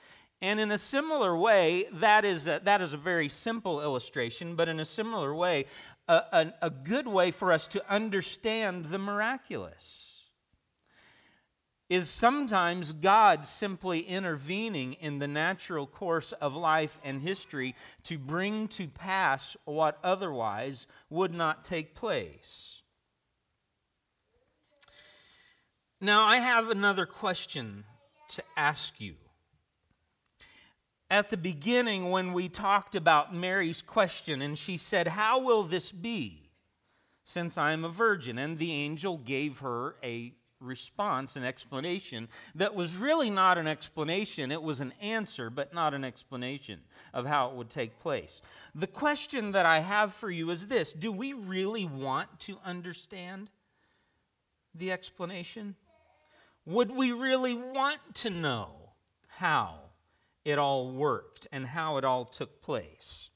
And 0.44 0.60
in 0.60 0.70
a 0.70 0.76
similar 0.76 1.34
way, 1.34 1.86
that 1.90 2.26
is 2.26 2.46
a, 2.48 2.60
that 2.64 2.82
is 2.82 2.92
a 2.92 2.98
very 2.98 3.30
simple 3.30 3.80
illustration, 3.80 4.56
but 4.56 4.68
in 4.68 4.78
a 4.78 4.84
similar 4.84 5.34
way, 5.34 5.64
a, 6.06 6.16
a, 6.32 6.52
a 6.60 6.68
good 6.68 7.08
way 7.08 7.30
for 7.30 7.50
us 7.50 7.66
to 7.68 7.82
understand 7.90 8.84
the 8.84 8.98
miraculous 8.98 10.28
is 11.88 12.10
sometimes 12.10 12.92
God 12.92 13.46
simply 13.46 14.00
intervening 14.00 14.92
in 15.00 15.18
the 15.18 15.26
natural 15.26 15.86
course 15.86 16.32
of 16.32 16.54
life 16.54 17.00
and 17.02 17.22
history 17.22 17.74
to 18.02 18.18
bring 18.18 18.68
to 18.68 18.86
pass 18.86 19.56
what 19.64 19.98
otherwise 20.04 20.86
would 21.08 21.32
not 21.32 21.64
take 21.64 21.94
place. 21.94 22.82
Now, 26.02 26.26
I 26.26 26.36
have 26.36 26.68
another 26.68 27.06
question 27.06 27.84
to 28.28 28.42
ask 28.58 29.00
you 29.00 29.14
at 31.10 31.30
the 31.30 31.36
beginning 31.36 32.10
when 32.10 32.32
we 32.32 32.48
talked 32.48 32.94
about 32.94 33.34
Mary's 33.34 33.82
question, 33.82 34.42
and 34.42 34.56
she 34.56 34.76
said, 34.76 35.08
How 35.08 35.40
will 35.40 35.62
this 35.62 35.92
be 35.92 36.50
since 37.24 37.58
I 37.58 37.72
am 37.72 37.84
a 37.84 37.88
virgin? 37.88 38.38
And 38.38 38.58
the 38.58 38.72
angel 38.72 39.18
gave 39.18 39.60
her 39.60 39.96
a 40.02 40.34
response, 40.60 41.36
an 41.36 41.44
explanation 41.44 42.28
that 42.54 42.74
was 42.74 42.96
really 42.96 43.30
not 43.30 43.58
an 43.58 43.68
explanation. 43.68 44.50
It 44.50 44.62
was 44.62 44.80
an 44.80 44.92
answer, 45.00 45.50
but 45.50 45.74
not 45.74 45.94
an 45.94 46.04
explanation 46.04 46.80
of 47.12 47.26
how 47.26 47.50
it 47.50 47.54
would 47.54 47.70
take 47.70 48.00
place. 48.00 48.42
The 48.74 48.86
question 48.86 49.52
that 49.52 49.66
I 49.66 49.80
have 49.80 50.12
for 50.12 50.30
you 50.30 50.50
is 50.50 50.66
this 50.66 50.92
Do 50.92 51.12
we 51.12 51.32
really 51.32 51.84
want 51.84 52.40
to 52.40 52.58
understand 52.64 53.50
the 54.74 54.90
explanation? 54.90 55.76
Would 56.66 56.90
we 56.90 57.12
really 57.12 57.54
want 57.54 58.00
to 58.14 58.30
know 58.30 58.70
how? 59.28 59.83
It 60.44 60.58
all 60.58 60.90
worked 60.90 61.48
and 61.52 61.66
how 61.66 61.96
it 61.96 62.04
all 62.04 62.24
took 62.24 62.62
place. 62.62 63.30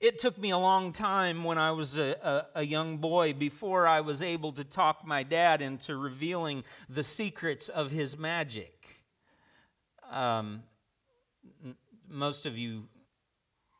It 0.00 0.18
took 0.18 0.38
me 0.38 0.50
a 0.50 0.58
long 0.58 0.92
time 0.92 1.44
when 1.44 1.58
I 1.58 1.72
was 1.72 1.98
a, 1.98 2.46
a, 2.54 2.60
a, 2.60 2.62
young 2.64 2.96
boy 2.96 3.34
before 3.34 3.86
I 3.86 4.00
was 4.00 4.22
able 4.22 4.52
to 4.52 4.64
talk 4.64 5.06
my 5.06 5.22
dad 5.22 5.60
into 5.60 5.94
revealing 5.94 6.64
the 6.88 7.04
secrets 7.04 7.68
of 7.68 7.90
his 7.90 8.16
magic. 8.16 8.96
Um, 10.10 10.62
most 12.08 12.46
of 12.46 12.56
you 12.56 12.84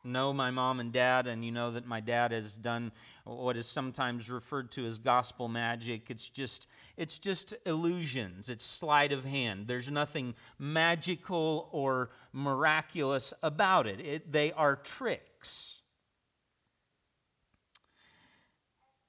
know 0.03 0.33
my 0.33 0.51
mom 0.51 0.79
and 0.79 0.91
dad, 0.91 1.27
and 1.27 1.43
you 1.45 1.51
know 1.51 1.71
that 1.71 1.85
my 1.85 1.99
dad 1.99 2.31
has 2.31 2.55
done 2.55 2.91
what 3.23 3.55
is 3.57 3.67
sometimes 3.67 4.29
referred 4.29 4.71
to 4.71 4.85
as 4.85 4.97
gospel 4.97 5.47
magic. 5.47 6.09
It's 6.09 6.27
just 6.27 6.67
it's 6.97 7.17
just 7.17 7.53
illusions. 7.65 8.49
It's 8.49 8.63
sleight 8.63 9.11
of 9.11 9.25
hand. 9.25 9.67
There's 9.67 9.89
nothing 9.89 10.35
magical 10.59 11.69
or 11.71 12.09
miraculous 12.33 13.33
about 13.41 13.87
it. 13.87 13.99
it 13.99 14.31
they 14.31 14.51
are 14.51 14.75
tricks. 14.75 15.81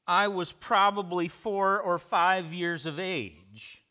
I 0.07 0.29
was 0.29 0.53
probably 0.53 1.29
4 1.29 1.81
or 1.81 1.99
5 1.99 2.53
years 2.53 2.87
of 2.87 2.99
age 2.99 3.85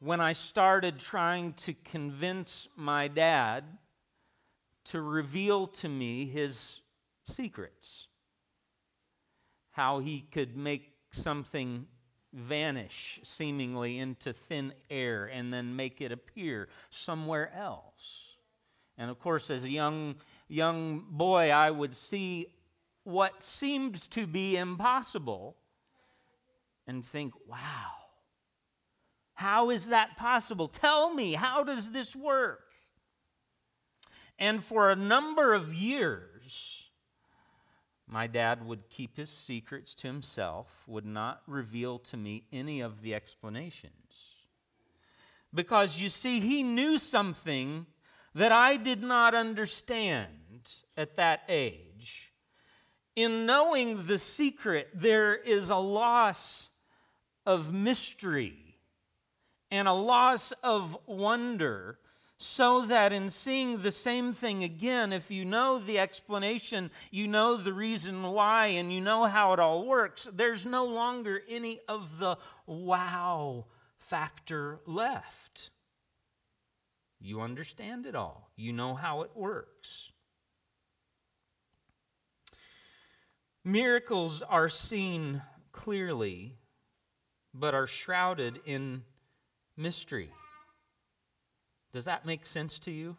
when 0.00 0.20
I 0.20 0.32
started 0.32 0.98
trying 0.98 1.52
to 1.52 1.74
convince 1.74 2.68
my 2.76 3.06
dad 3.06 3.64
to 4.86 5.00
reveal 5.00 5.66
to 5.66 5.88
me 5.88 6.26
his 6.26 6.80
secrets. 7.28 8.08
How 9.72 10.00
he 10.00 10.20
could 10.20 10.56
make 10.56 10.92
something 11.12 11.86
vanish 12.32 13.20
seemingly 13.22 13.98
into 13.98 14.32
thin 14.32 14.72
air 14.90 15.26
and 15.26 15.52
then 15.52 15.76
make 15.76 16.00
it 16.00 16.12
appear 16.12 16.68
somewhere 16.90 17.52
else. 17.54 18.36
And 18.98 19.10
of 19.10 19.18
course, 19.18 19.50
as 19.50 19.64
a 19.64 19.70
young, 19.70 20.16
young 20.48 21.04
boy, 21.10 21.50
I 21.50 21.70
would 21.70 21.94
see 21.94 22.46
what 23.04 23.42
seemed 23.42 24.10
to 24.12 24.26
be 24.26 24.56
impossible 24.56 25.56
and 26.86 27.04
think, 27.04 27.34
wow, 27.46 27.92
how 29.34 29.70
is 29.70 29.88
that 29.88 30.16
possible? 30.16 30.68
Tell 30.68 31.12
me, 31.12 31.32
how 31.34 31.64
does 31.64 31.90
this 31.90 32.14
work? 32.14 32.71
And 34.42 34.64
for 34.64 34.90
a 34.90 34.96
number 34.96 35.54
of 35.54 35.72
years, 35.72 36.90
my 38.08 38.26
dad 38.26 38.66
would 38.66 38.88
keep 38.88 39.16
his 39.16 39.30
secrets 39.30 39.94
to 39.94 40.08
himself, 40.08 40.82
would 40.88 41.06
not 41.06 41.42
reveal 41.46 42.00
to 42.00 42.16
me 42.16 42.46
any 42.52 42.80
of 42.80 43.02
the 43.02 43.14
explanations. 43.14 44.48
Because 45.54 46.00
you 46.00 46.08
see, 46.08 46.40
he 46.40 46.64
knew 46.64 46.98
something 46.98 47.86
that 48.34 48.50
I 48.50 48.76
did 48.78 49.00
not 49.00 49.32
understand 49.36 50.74
at 50.96 51.14
that 51.14 51.44
age. 51.48 52.32
In 53.14 53.46
knowing 53.46 54.08
the 54.08 54.18
secret, 54.18 54.88
there 54.92 55.36
is 55.36 55.70
a 55.70 55.76
loss 55.76 56.68
of 57.46 57.72
mystery 57.72 58.80
and 59.70 59.86
a 59.86 59.92
loss 59.92 60.50
of 60.64 60.98
wonder 61.06 62.00
so 62.42 62.84
that 62.86 63.12
in 63.12 63.28
seeing 63.28 63.82
the 63.82 63.92
same 63.92 64.32
thing 64.32 64.64
again, 64.64 65.12
if 65.12 65.30
you 65.30 65.44
know 65.44 65.78
the 65.78 66.00
explanation, 66.00 66.90
you 67.12 67.28
know 67.28 67.56
the 67.56 67.72
reason 67.72 68.24
why, 68.24 68.66
and 68.66 68.92
you 68.92 69.00
know 69.00 69.24
how 69.26 69.52
it 69.52 69.60
all 69.60 69.86
works, 69.86 70.28
there's 70.32 70.66
no 70.66 70.84
longer 70.84 71.40
any 71.48 71.78
of 71.86 72.18
the 72.18 72.36
wow 72.66 73.66
factor 73.96 74.80
left. 74.86 75.70
You 77.20 77.42
understand 77.42 78.06
it 78.06 78.16
all, 78.16 78.50
you 78.56 78.72
know 78.72 78.96
how 78.96 79.22
it 79.22 79.30
works. 79.36 80.10
Miracles 83.64 84.42
are 84.42 84.68
seen 84.68 85.42
clearly, 85.70 86.56
but 87.54 87.72
are 87.72 87.86
shrouded 87.86 88.60
in 88.66 89.04
mystery. 89.76 90.32
Does 91.92 92.04
that 92.04 92.24
make 92.24 92.46
sense 92.46 92.78
to 92.80 92.90
you? 92.90 93.16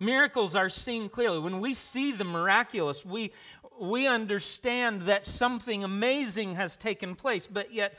Miracles 0.00 0.56
are 0.56 0.68
seen 0.68 1.08
clearly. 1.08 1.38
When 1.38 1.60
we 1.60 1.74
see 1.74 2.10
the 2.12 2.24
miraculous, 2.24 3.04
we, 3.04 3.32
we 3.80 4.06
understand 4.06 5.02
that 5.02 5.26
something 5.26 5.84
amazing 5.84 6.54
has 6.56 6.76
taken 6.76 7.14
place, 7.14 7.46
but 7.46 7.72
yet 7.72 7.98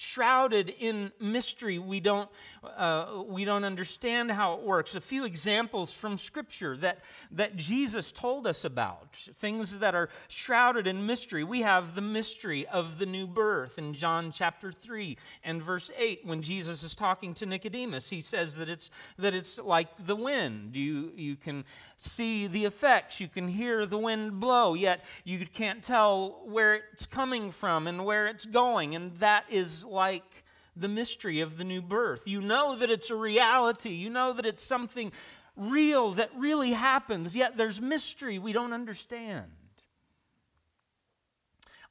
shrouded 0.00 0.72
in 0.78 1.12
mystery. 1.20 1.78
We 1.78 2.00
don't, 2.00 2.30
uh, 2.64 3.22
we 3.26 3.44
don't 3.44 3.64
understand 3.64 4.30
how 4.30 4.54
it 4.54 4.62
works. 4.62 4.94
A 4.94 5.00
few 5.00 5.26
examples 5.26 5.92
from 5.92 6.16
Scripture 6.16 6.74
that, 6.78 7.00
that 7.32 7.56
Jesus 7.56 8.10
told 8.10 8.46
us 8.46 8.64
about, 8.64 9.14
things 9.14 9.80
that 9.80 9.94
are 9.94 10.08
shrouded 10.28 10.86
in 10.86 11.04
mystery. 11.04 11.44
We 11.44 11.60
have 11.60 11.94
the 11.94 12.00
mystery 12.00 12.66
of 12.66 12.98
the 12.98 13.04
new 13.04 13.26
birth 13.26 13.76
in 13.76 13.92
John 13.92 14.32
chapter 14.32 14.72
3 14.72 15.18
and 15.44 15.62
verse 15.62 15.90
8. 15.98 16.22
When 16.24 16.40
Jesus 16.40 16.82
is 16.82 16.94
talking 16.94 17.34
to 17.34 17.44
Nicodemus, 17.44 18.08
he 18.08 18.22
says 18.22 18.56
that 18.56 18.70
it's, 18.70 18.90
that 19.18 19.34
it's 19.34 19.58
like 19.58 19.88
the 20.06 20.16
wind. 20.16 20.76
You, 20.76 21.12
you 21.14 21.36
can 21.36 21.64
see 21.98 22.46
the 22.46 22.64
effects, 22.64 23.20
you 23.20 23.28
can 23.28 23.48
hear 23.48 23.84
the 23.84 23.98
wind 23.98 24.40
blow, 24.40 24.72
yet 24.72 25.04
you 25.24 25.44
can't 25.44 25.82
tell 25.82 26.40
where 26.46 26.80
it's 26.94 27.04
coming 27.04 27.50
from 27.50 27.86
and 27.86 28.06
where 28.06 28.26
it's 28.26 28.46
going. 28.46 28.94
And 28.94 29.14
that 29.18 29.44
is 29.50 29.84
like 29.90 30.44
the 30.76 30.88
mystery 30.88 31.40
of 31.40 31.58
the 31.58 31.64
new 31.64 31.82
birth. 31.82 32.26
You 32.26 32.40
know 32.40 32.76
that 32.76 32.90
it's 32.90 33.10
a 33.10 33.16
reality, 33.16 33.90
you 33.90 34.10
know 34.10 34.32
that 34.32 34.46
it's 34.46 34.62
something 34.62 35.12
real 35.56 36.12
that 36.12 36.30
really 36.36 36.72
happens, 36.72 37.36
yet 37.36 37.56
there's 37.56 37.80
mystery 37.80 38.38
we 38.38 38.52
don't 38.52 38.72
understand. 38.72 39.46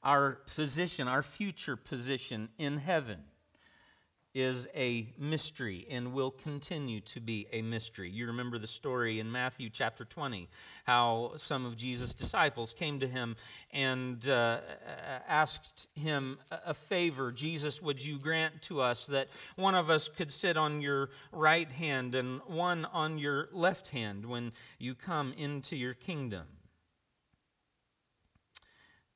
Our 0.02 0.40
position, 0.56 1.08
our 1.08 1.24
future 1.24 1.76
position 1.76 2.50
in 2.58 2.78
heaven 2.78 3.20
is 4.34 4.68
a 4.76 5.08
mystery 5.18 5.88
and 5.90 6.14
will 6.14 6.32
continue 6.32 7.00
to 7.02 7.20
be 7.20 7.48
a 7.52 7.62
mystery. 7.62 8.10
You 8.10 8.28
remember 8.28 8.60
the 8.60 8.68
story 8.68 9.20
in 9.20 9.32
Matthew 9.32 9.70
chapter 9.70 10.06
20, 10.06 10.48
how 10.86 11.32
some 11.36 11.66
of 11.66 11.76
Jesus' 11.76 12.14
disciples 12.14 12.74
came 12.74 13.00
to 13.00 13.08
him 13.08 13.36
and 13.72 14.28
uh, 14.30 14.60
asked 15.28 15.88
him 15.96 16.38
a 16.52 16.74
favor. 16.74 17.32
Jesus, 17.32 17.82
would 17.82 18.04
you 18.04 18.20
grant 18.20 18.62
to 18.64 18.82
us 18.82 19.08
that 19.08 19.30
one 19.56 19.76
of 19.76 19.90
us 19.90 20.08
could 20.08 20.32
sit 20.32 20.58
on 20.58 20.82
your 20.82 21.10
right 21.32 21.72
hand 21.72 22.14
and 22.14 22.42
one 22.46 22.86
on 22.86 23.18
your 23.18 23.50
left 23.52 23.90
hand 23.90 24.26
when 24.26 24.52
you 24.78 24.94
come 24.94 25.34
into 25.38 25.76
your 25.76 25.94
kingdom? 25.94 26.46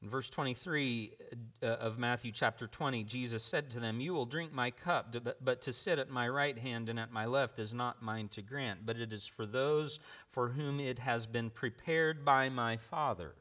In 0.04 0.10
verse 0.10 0.30
23 0.30 1.14
uh, 1.62 1.66
of 1.66 1.98
Matthew 1.98 2.34
chapter 2.34 2.68
20, 2.68 3.06
Jesus 3.06 3.42
said 3.42 3.70
to 3.70 3.80
them, 3.80 4.02
You 4.02 4.14
will 4.14 4.26
drink 4.26 4.52
my 4.52 4.70
cup, 4.70 5.16
but 5.42 5.62
to 5.62 5.72
sit 5.72 5.98
at 5.98 6.10
my 6.10 6.28
right 6.28 6.58
hand 6.58 6.90
and 6.90 7.00
at 7.00 7.14
my 7.14 7.26
left 7.26 7.58
is 7.58 7.74
not 7.74 8.02
mine 8.02 8.28
to 8.30 8.42
grant, 8.42 8.86
but 8.86 9.00
it 9.00 9.14
is 9.14 9.28
for 9.28 9.46
those 9.46 10.00
for 10.28 10.50
whom 10.50 10.82
it 10.82 11.00
has 11.00 11.26
been 11.26 11.50
prepared 11.50 12.26
by 12.26 12.50
my 12.50 12.76
Father. 12.76 13.34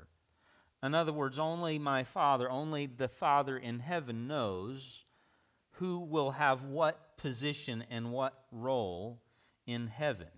In 0.85 0.95
other 0.95 1.13
words, 1.13 1.37
only 1.37 1.81
my 1.81 2.05
Father, 2.05 2.49
only 2.49 2.87
the 2.87 3.09
Father 3.09 3.59
in 3.59 3.81
heaven 3.81 4.29
knows 4.29 5.03
who 5.73 5.99
will 5.99 6.31
have 6.31 6.63
what 6.63 7.17
position 7.17 7.85
and 7.91 8.13
what 8.13 8.45
role 8.53 9.21
in 9.67 9.89
heaven. 9.89 10.29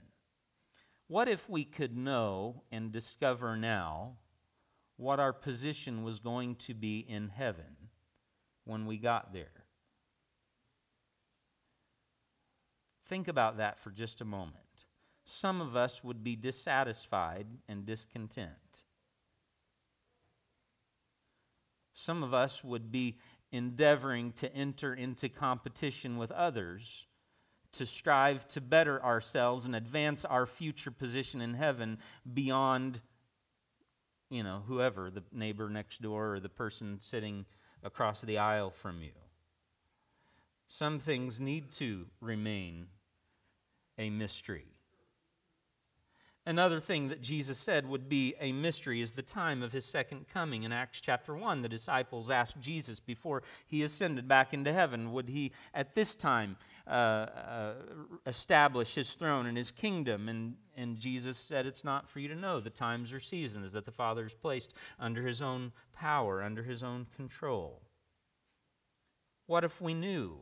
What 1.07 1.29
if 1.29 1.51
we 1.51 1.65
could 1.65 1.95
know 1.95 2.63
and 2.73 2.91
discover 2.91 3.59
now? 3.59 4.17
What 4.97 5.21
our 5.21 5.33
position 5.33 6.05
was 6.05 6.19
going 6.19 6.55
to 6.57 6.75
be 6.75 6.99
in 7.01 7.29
heaven 7.29 7.91
when 8.65 8.87
we 8.87 8.97
got 8.97 9.33
there. 9.33 9.65
Think 13.07 13.29
about 13.29 13.59
that 13.59 13.79
for 13.79 13.91
just 13.91 14.21
a 14.21 14.25
moment. 14.25 14.57
Some 15.25 15.61
of 15.61 15.77
us 15.77 16.03
would 16.05 16.23
be 16.23 16.37
dissatisfied 16.37 17.47
and 17.69 17.85
discontent. 17.85 18.85
Some 21.93 22.23
of 22.23 22.35
us 22.35 22.65
would 22.65 22.91
be 22.91 23.19
endeavoring 23.53 24.33
to 24.33 24.53
enter 24.55 24.93
into 24.93 25.29
competition 25.29 26.19
with 26.19 26.33
others 26.33 27.07
to 27.73 27.87
strive 27.87 28.47
to 28.49 28.61
better 28.61 29.03
ourselves 29.03 29.67
and 29.67 29.75
advance 29.75 30.25
our 30.25 30.47
future 30.47 30.91
position 30.91 31.41
in 31.41 31.55
heaven 31.55 31.99
beyond 32.33 33.01
you 34.31 34.43
know, 34.43 34.63
whoever, 34.67 35.11
the 35.11 35.23
neighbor 35.33 35.69
next 35.69 36.03
door 36.03 36.35
or 36.35 36.41
the 36.41 36.49
person 36.49 36.99
sitting 37.01 37.45
across 37.83 38.23
the 38.23 38.39
aisle 38.39 38.71
from 38.71 39.03
you. 39.03 39.13
Some 40.67 40.99
things 40.99 41.39
need 41.39 41.71
to 41.73 42.07
remain 42.21 42.87
a 43.99 44.11
mystery. 44.11 44.67
Another 46.47 46.79
thing 46.79 47.09
that 47.09 47.23
Jesus 47.23 47.57
said 47.59 47.89
would 47.89 48.07
be 48.07 48.35
a 48.39 48.53
mystery 48.53 49.01
is 49.01 49.13
the 49.13 49.23
time 49.23 49.63
of 49.63 49.73
his 49.73 49.87
second 49.87 50.29
coming. 50.29 50.63
In 50.63 50.73
Acts 50.73 51.01
chapter 51.01 51.35
1, 51.35 51.63
the 51.63 51.71
disciples 51.71 52.31
asked 52.31 52.61
Jesus 52.61 53.01
before 53.01 53.43
he 53.67 53.83
ascended 53.83 54.29
back 54.29 54.53
into 54.53 54.71
heaven, 54.71 55.13
would 55.13 55.31
he 55.31 55.53
at 55.73 55.95
this 55.95 56.15
time 56.15 56.57
uh, 56.87 56.91
uh, 56.91 57.73
establish 58.27 58.95
his 58.95 59.13
throne 59.13 59.47
and 59.47 59.57
his 59.57 59.71
kingdom? 59.71 60.29
And, 60.29 60.55
and 60.77 60.99
Jesus 60.99 61.37
said, 61.37 61.67
It's 61.67 61.85
not 61.85 62.09
for 62.09 62.21
you 62.21 62.29
to 62.29 62.35
know 62.35 62.61
the 62.61 62.71
times 62.71 63.13
or 63.13 63.21
seasons 63.21 63.73
that 63.73 63.85
the 63.85 63.93
Father 63.93 64.23
has 64.23 64.35
placed 64.35 64.75
under 64.99 65.23
his 65.23 65.43
own 65.43 65.73
power, 65.93 66.43
under 66.43 66.63
his 66.63 66.83
own 66.83 67.07
control. 67.17 67.83
What 69.47 69.65
if 69.65 69.81
we 69.81 69.95
knew? 69.95 70.39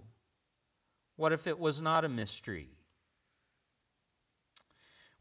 What 1.17 1.33
if 1.33 1.47
it 1.47 1.59
was 1.59 1.81
not 1.81 2.05
a 2.05 2.09
mystery? 2.09 2.71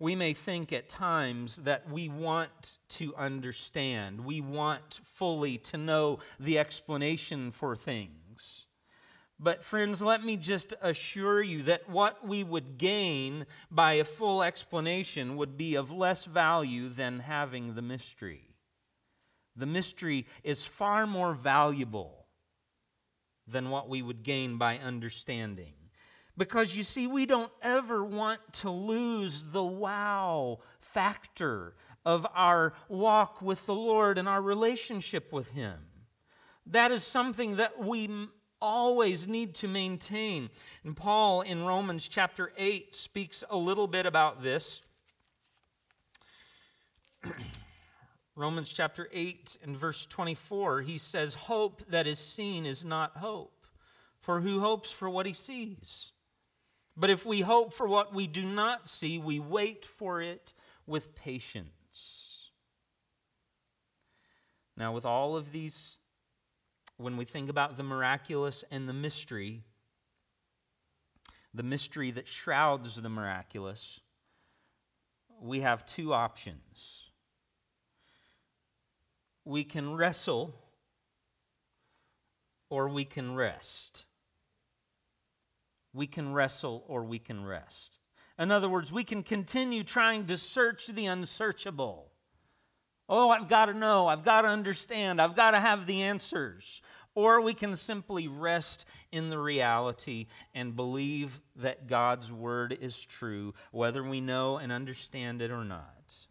we 0.02 0.16
may 0.16 0.34
think 0.34 0.74
at 0.74 0.90
times 0.90 1.58
that 1.58 1.88
we 1.92 2.10
want 2.10 2.80
to 2.90 3.16
understand, 3.16 4.26
we 4.26 4.42
want 4.42 5.00
fully 5.04 5.60
to 5.60 5.78
know 5.78 6.18
the 6.40 6.58
explanation 6.58 7.52
for 7.52 7.76
things. 7.76 8.66
But, 9.44 9.64
friends, 9.64 10.04
let 10.04 10.24
me 10.24 10.38
just 10.38 10.76
assure 10.84 11.42
you 11.42 11.64
that 11.64 11.90
what 11.90 12.28
we 12.28 12.44
would 12.44 12.78
gain 12.78 13.48
by 13.72 13.94
a 13.94 14.04
full 14.04 14.44
explanation 14.44 15.36
would 15.36 15.58
be 15.58 15.74
of 15.74 15.90
less 15.90 16.26
value 16.26 16.90
than 16.90 17.22
having 17.22 17.74
the 17.74 17.82
mystery. 17.82 18.52
The 19.56 19.66
mystery 19.66 20.28
is 20.44 20.64
far 20.66 21.08
more 21.08 21.34
valuable 21.34 22.28
than 23.48 23.72
what 23.72 23.90
we 23.90 24.04
would 24.04 24.22
gain 24.22 24.60
by 24.60 24.78
understanding. 24.78 25.74
Because 26.38 26.78
you 26.78 26.84
see, 26.84 27.08
we 27.08 27.26
don't 27.26 27.52
ever 27.64 28.04
want 28.04 28.40
to 28.54 28.70
lose 28.70 29.44
the 29.52 29.64
wow 29.64 30.60
factor 30.80 31.74
of 32.06 32.28
our 32.36 32.74
walk 32.88 33.42
with 33.42 33.66
the 33.66 33.74
Lord 33.74 34.20
and 34.20 34.30
our 34.30 34.42
relationship 34.42 35.34
with 35.34 35.50
Him. 35.52 35.80
That 36.68 36.92
is 36.92 37.04
something 37.04 37.56
that 37.56 37.84
we 37.84 38.28
always 38.62 39.28
need 39.28 39.56
to 39.56 39.68
maintain. 39.68 40.50
And 40.84 40.96
Paul 40.96 41.42
in 41.42 41.64
Romans 41.64 42.08
chapter 42.08 42.52
8 42.58 42.94
speaks 42.94 43.44
a 43.50 43.58
little 43.58 43.88
bit 43.88 44.06
about 44.06 44.44
this. 44.44 44.82
Romans 48.36 48.72
chapter 48.72 49.10
8 49.12 49.58
and 49.64 49.76
verse 49.76 50.06
24, 50.06 50.82
he 50.82 50.98
says, 50.98 51.34
Hope 51.34 51.84
that 51.90 52.08
is 52.08 52.20
seen 52.20 52.66
is 52.66 52.86
not 52.86 53.18
hope, 53.18 53.66
for 54.22 54.42
who 54.42 54.62
hopes 54.62 54.92
for 54.92 55.10
what 55.10 55.26
he 55.26 55.34
sees? 55.34 56.12
But 56.96 57.10
if 57.10 57.26
we 57.26 57.42
hope 57.42 57.74
for 57.74 57.88
what 57.88 58.14
we 58.14 58.28
do 58.28 58.44
not 58.44 58.88
see, 58.88 59.18
we 59.18 59.40
wait 59.40 59.86
for 59.86 60.22
it 60.22 60.54
with 60.86 61.16
patience. 61.16 62.52
Now, 64.78 64.94
with 64.94 65.06
all 65.06 65.36
of 65.36 65.52
these, 65.52 66.00
when 67.02 67.18
we 67.18 67.26
think 67.26 67.50
about 67.50 67.78
the 67.78 67.84
miraculous 67.84 68.64
and 68.72 68.88
the 68.88 68.94
mystery, 68.94 69.64
the 71.54 71.64
mystery 71.64 72.12
that 72.12 72.28
shrouds 72.28 72.96
the 73.02 73.10
miraculous, 73.10 74.00
we 75.42 75.62
have 75.62 75.86
two 75.86 76.14
options 76.14 77.12
we 79.44 79.64
can 79.64 79.96
wrestle 79.96 80.54
or 82.70 82.88
we 82.88 83.06
can 83.06 83.36
rest. 83.36 84.06
We 85.94 86.08
can 86.08 86.34
wrestle 86.34 86.84
or 86.88 87.04
we 87.04 87.20
can 87.20 87.44
rest. 87.44 87.98
In 88.40 88.52
other 88.52 88.70
words, 88.70 88.92
we 88.92 89.04
can 89.04 89.24
continue 89.24 89.84
trying 89.84 90.26
to 90.28 90.38
search 90.38 90.88
the 90.88 91.06
unsearchable. 91.06 92.11
Oh, 93.14 93.30
I've 93.30 93.50
got 93.50 93.66
to 93.66 93.74
know, 93.74 94.08
I've 94.08 94.24
got 94.24 94.44
to 94.44 94.48
understand, 94.48 95.22
I've 95.22 95.36
got 95.36 95.52
to 95.52 95.60
have 95.60 95.86
the 95.86 96.04
answers. 96.04 96.82
Or 97.14 97.42
we 97.42 97.54
can 97.54 97.76
simply 97.76 98.30
rest 98.30 98.86
in 99.12 99.30
the 99.30 99.38
reality 99.38 100.28
and 100.56 100.78
believe 100.78 101.42
that 101.58 101.88
God's 101.88 102.32
word 102.32 102.78
is 102.80 103.04
true, 103.04 103.54
whether 103.72 104.02
we 104.02 104.22
know 104.22 104.56
and 104.56 104.72
understand 104.72 105.42
it 105.42 105.52
or 105.52 105.66
not. 105.66 106.26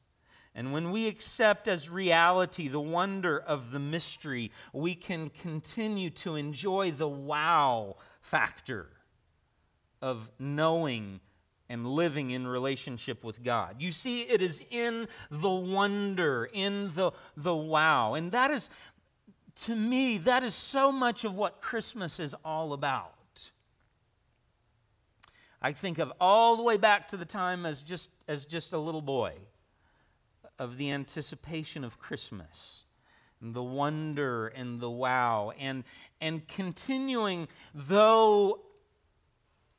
And 0.54 0.72
when 0.72 0.90
we 0.90 1.06
accept 1.06 1.68
as 1.68 1.90
reality 1.90 2.66
the 2.66 2.80
wonder 2.80 3.38
of 3.38 3.72
the 3.72 3.78
mystery, 3.78 4.50
we 4.72 4.94
can 4.94 5.28
continue 5.28 6.08
to 6.10 6.34
enjoy 6.34 6.92
the 6.92 7.06
wow 7.06 7.96
factor 8.22 8.88
of 10.00 10.30
knowing 10.38 11.20
and 11.70 11.86
living 11.86 12.32
in 12.32 12.48
relationship 12.48 13.22
with 13.22 13.44
God. 13.44 13.76
You 13.78 13.92
see, 13.92 14.22
it 14.22 14.42
is 14.42 14.60
in 14.70 15.06
the 15.30 15.48
wonder, 15.48 16.50
in 16.52 16.90
the, 16.94 17.12
the 17.36 17.54
wow. 17.54 18.14
And 18.14 18.32
that 18.32 18.50
is, 18.50 18.68
to 19.66 19.76
me, 19.76 20.18
that 20.18 20.42
is 20.42 20.52
so 20.52 20.90
much 20.90 21.24
of 21.24 21.36
what 21.36 21.60
Christmas 21.60 22.18
is 22.18 22.34
all 22.44 22.72
about. 22.72 23.14
I 25.62 25.72
think 25.72 25.98
of 25.98 26.12
all 26.20 26.56
the 26.56 26.64
way 26.64 26.76
back 26.76 27.06
to 27.08 27.16
the 27.16 27.24
time 27.24 27.64
as 27.64 27.84
just, 27.84 28.10
as 28.26 28.46
just 28.46 28.72
a 28.72 28.78
little 28.78 29.02
boy 29.02 29.34
of 30.58 30.76
the 30.76 30.90
anticipation 30.90 31.84
of 31.84 32.00
Christmas, 32.00 32.82
the 33.40 33.62
wonder 33.62 34.48
and 34.48 34.80
the 34.80 34.90
wow, 34.90 35.52
and, 35.56 35.84
and 36.20 36.48
continuing, 36.48 37.46
though 37.72 38.60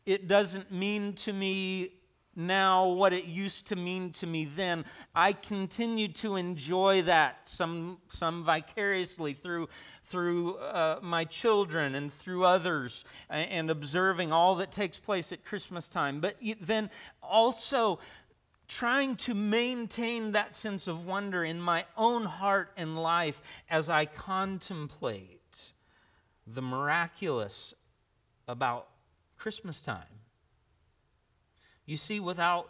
it 0.05 0.27
doesn't 0.27 0.71
mean 0.71 1.13
to 1.13 1.33
me 1.33 1.91
now 2.35 2.87
what 2.87 3.11
it 3.13 3.25
used 3.25 3.67
to 3.67 3.75
mean 3.75 4.11
to 4.11 4.25
me 4.25 4.45
then. 4.45 4.85
I 5.13 5.33
continue 5.33 6.07
to 6.13 6.35
enjoy 6.37 7.03
that, 7.03 7.49
some, 7.49 7.97
some 8.07 8.43
vicariously 8.43 9.33
through, 9.33 9.69
through 10.05 10.55
uh, 10.55 10.99
my 11.01 11.25
children 11.25 11.95
and 11.95 12.11
through 12.11 12.45
others, 12.45 13.03
and 13.29 13.69
observing 13.69 14.31
all 14.31 14.55
that 14.55 14.71
takes 14.71 14.97
place 14.97 15.31
at 15.31 15.43
Christmas 15.43 15.87
time. 15.87 16.21
But 16.21 16.37
then 16.61 16.89
also 17.21 17.99
trying 18.67 19.17
to 19.17 19.33
maintain 19.33 20.31
that 20.31 20.55
sense 20.55 20.87
of 20.87 21.05
wonder 21.05 21.43
in 21.43 21.59
my 21.59 21.83
own 21.97 22.23
heart 22.23 22.71
and 22.77 23.01
life 23.01 23.41
as 23.69 23.89
I 23.89 24.05
contemplate 24.05 25.73
the 26.47 26.61
miraculous 26.61 27.73
about 28.47 28.87
Christmas 29.41 29.81
time. 29.81 30.19
You 31.87 31.97
see, 31.97 32.19
without 32.19 32.69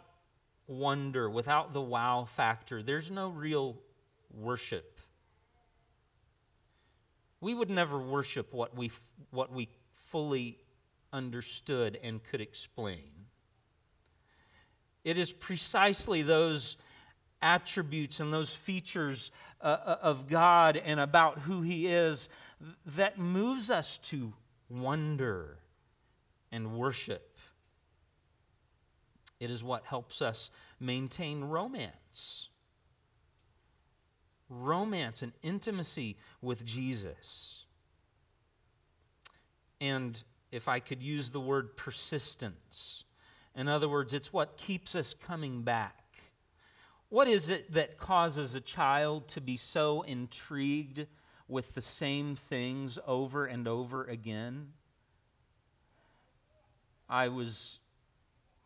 wonder, 0.66 1.28
without 1.28 1.74
the 1.74 1.82
wow 1.82 2.24
factor, 2.24 2.82
there's 2.82 3.10
no 3.10 3.28
real 3.28 3.76
worship. 4.30 4.98
We 7.42 7.52
would 7.52 7.68
never 7.68 7.98
worship 7.98 8.54
what 8.54 8.74
we, 8.74 8.90
what 9.30 9.52
we 9.52 9.68
fully 9.92 10.56
understood 11.12 11.98
and 12.02 12.24
could 12.24 12.40
explain. 12.40 13.26
It 15.04 15.18
is 15.18 15.30
precisely 15.30 16.22
those 16.22 16.78
attributes 17.42 18.18
and 18.18 18.32
those 18.32 18.54
features 18.54 19.30
uh, 19.60 19.66
uh, 19.66 19.98
of 20.00 20.26
God 20.26 20.78
and 20.78 20.98
about 20.98 21.40
who 21.40 21.60
He 21.60 21.88
is 21.88 22.30
that 22.86 23.18
moves 23.18 23.70
us 23.70 23.98
to 23.98 24.32
wonder 24.70 25.58
and 26.52 26.74
worship. 26.74 27.38
It 29.40 29.50
is 29.50 29.64
what 29.64 29.84
helps 29.86 30.22
us 30.22 30.50
maintain 30.78 31.42
romance. 31.42 32.48
Romance 34.48 35.22
and 35.22 35.32
intimacy 35.42 36.16
with 36.40 36.64
Jesus. 36.64 37.64
And 39.80 40.22
if 40.52 40.68
I 40.68 40.78
could 40.78 41.02
use 41.02 41.30
the 41.30 41.40
word 41.40 41.76
persistence, 41.76 43.04
in 43.56 43.66
other 43.66 43.88
words, 43.88 44.14
it's 44.14 44.32
what 44.32 44.56
keeps 44.56 44.94
us 44.94 45.12
coming 45.12 45.62
back. 45.62 45.96
What 47.08 47.26
is 47.28 47.50
it 47.50 47.72
that 47.72 47.98
causes 47.98 48.54
a 48.54 48.60
child 48.60 49.28
to 49.30 49.40
be 49.40 49.56
so 49.56 50.02
intrigued 50.02 51.06
with 51.48 51.74
the 51.74 51.80
same 51.80 52.36
things 52.36 52.98
over 53.06 53.44
and 53.44 53.66
over 53.66 54.04
again? 54.04 54.68
I 57.12 57.28
was 57.28 57.78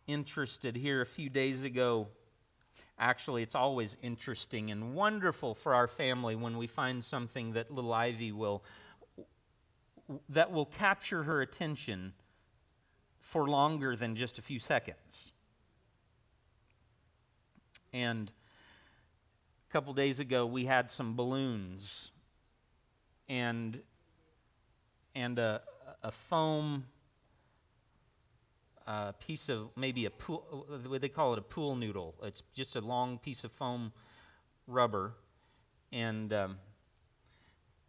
interested 0.07 0.77
here 0.77 1.03
a 1.03 1.07
few 1.07 1.29
days 1.29 1.65
ago. 1.65 2.07
Actually, 2.97 3.43
it's 3.43 3.57
always 3.57 3.97
interesting 4.03 4.71
and 4.71 4.95
wonderful 4.95 5.53
for 5.53 5.75
our 5.75 5.89
family 5.89 6.37
when 6.37 6.57
we 6.57 6.69
find 6.69 7.03
something 7.03 7.55
that 7.55 7.73
little 7.73 7.93
Ivy 7.93 8.31
will 8.31 8.63
that 10.29 10.53
will 10.53 10.67
capture 10.67 11.25
her 11.25 11.43
attention 11.43 12.13
for 13.19 13.49
longer 13.49 13.97
than 13.97 14.15
just 14.15 14.39
a 14.39 14.43
few 14.43 14.61
seconds. 14.61 15.33
And 17.93 18.31
a 19.69 19.73
couple 19.73 19.93
days 19.93 20.21
ago, 20.21 20.47
we 20.47 20.67
had 20.67 20.89
some 20.89 21.17
balloons 21.17 22.13
and, 23.29 23.81
and 25.17 25.41
a, 25.41 25.63
a 26.05 26.13
foam 26.13 26.85
uh, 28.87 29.13
piece 29.13 29.49
of 29.49 29.71
maybe 29.77 30.05
a 30.07 30.11
pool, 30.11 30.67
they 31.01 31.09
call 31.09 31.33
it 31.33 31.39
a 31.39 31.43
pool 31.43 31.75
noodle. 31.75 32.15
It's 32.23 32.43
just 32.55 32.77
a 32.77 32.81
long 32.81 33.19
piece 33.19 33.45
of 33.45 33.53
foam 33.53 33.93
rubber. 34.67 35.15
And 35.93 36.33
um, 36.33 36.59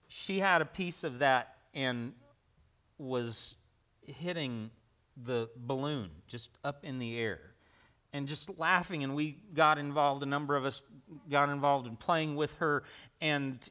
she 0.08 0.40
had 0.40 0.62
a 0.62 0.66
piece 0.66 1.04
of 1.04 1.20
that 1.20 1.56
and 1.74 2.14
was 2.98 3.56
hitting 4.06 4.72
the 5.16 5.50
balloon 5.56 6.10
just 6.28 6.52
up 6.64 6.84
in 6.84 7.00
the 7.00 7.18
air 7.18 7.40
and 8.14 8.28
just 8.28 8.58
laughing. 8.58 9.04
And 9.04 9.16
we 9.16 9.38
got 9.54 9.78
involved, 9.78 10.24
a 10.24 10.26
number 10.26 10.56
of 10.56 10.66
us 10.66 10.82
got 11.30 11.50
involved 11.50 11.88
in 11.88 11.96
playing 11.96 12.36
with 12.36 12.54
her, 12.56 12.84
and 13.22 13.68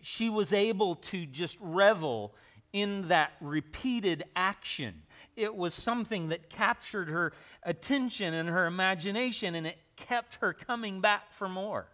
she 0.00 0.28
was 0.28 0.52
able 0.52 0.96
to 0.96 1.26
just 1.26 1.56
revel 1.60 2.34
in 2.72 3.08
that 3.08 3.32
repeated 3.40 4.24
action. 4.34 5.02
It 5.36 5.54
was 5.54 5.74
something 5.74 6.30
that 6.30 6.48
captured 6.48 7.08
her 7.10 7.32
attention 7.62 8.32
and 8.32 8.48
her 8.48 8.66
imagination, 8.66 9.54
and 9.54 9.66
it 9.66 9.78
kept 9.96 10.36
her 10.36 10.54
coming 10.54 11.00
back 11.02 11.32
for 11.32 11.48
more. 11.48 11.86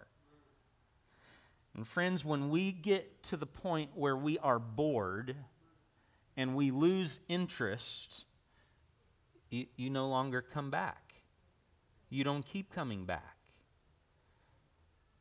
And, 1.75 1.87
friends, 1.87 2.25
when 2.25 2.51
we 2.51 2.71
get 2.71 3.23
to 3.25 3.37
the 3.37 3.47
point 3.47 3.91
where 3.95 4.17
we 4.17 4.39
are 4.39 4.59
bored 4.59 5.35
and 6.37 6.55
we 6.55 6.71
lose 6.71 7.19
interest, 7.29 8.27
you, 9.51 9.67
you 9.77 9.91
no 9.91 10.09
longer 10.09 10.41
come 10.41 10.71
back. 10.71 11.15
You 12.11 12.25
don't 12.25 12.45
keep 12.45 12.73
coming 12.73 13.05
back. 13.07 13.37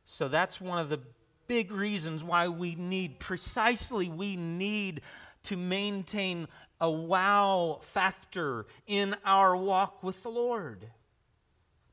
So 0.04 0.28
that's 0.28 0.60
one 0.60 0.78
of 0.78 0.90
the 0.90 1.00
big 1.48 1.72
reasons 1.72 2.22
why 2.22 2.48
we 2.48 2.74
need, 2.74 3.18
precisely, 3.18 4.08
we 4.08 4.36
need 4.36 5.00
to 5.44 5.56
maintain 5.56 6.48
a 6.82 6.90
wow 6.90 7.78
factor 7.80 8.66
in 8.88 9.14
our 9.24 9.56
walk 9.56 10.02
with 10.02 10.24
the 10.24 10.28
Lord 10.28 10.88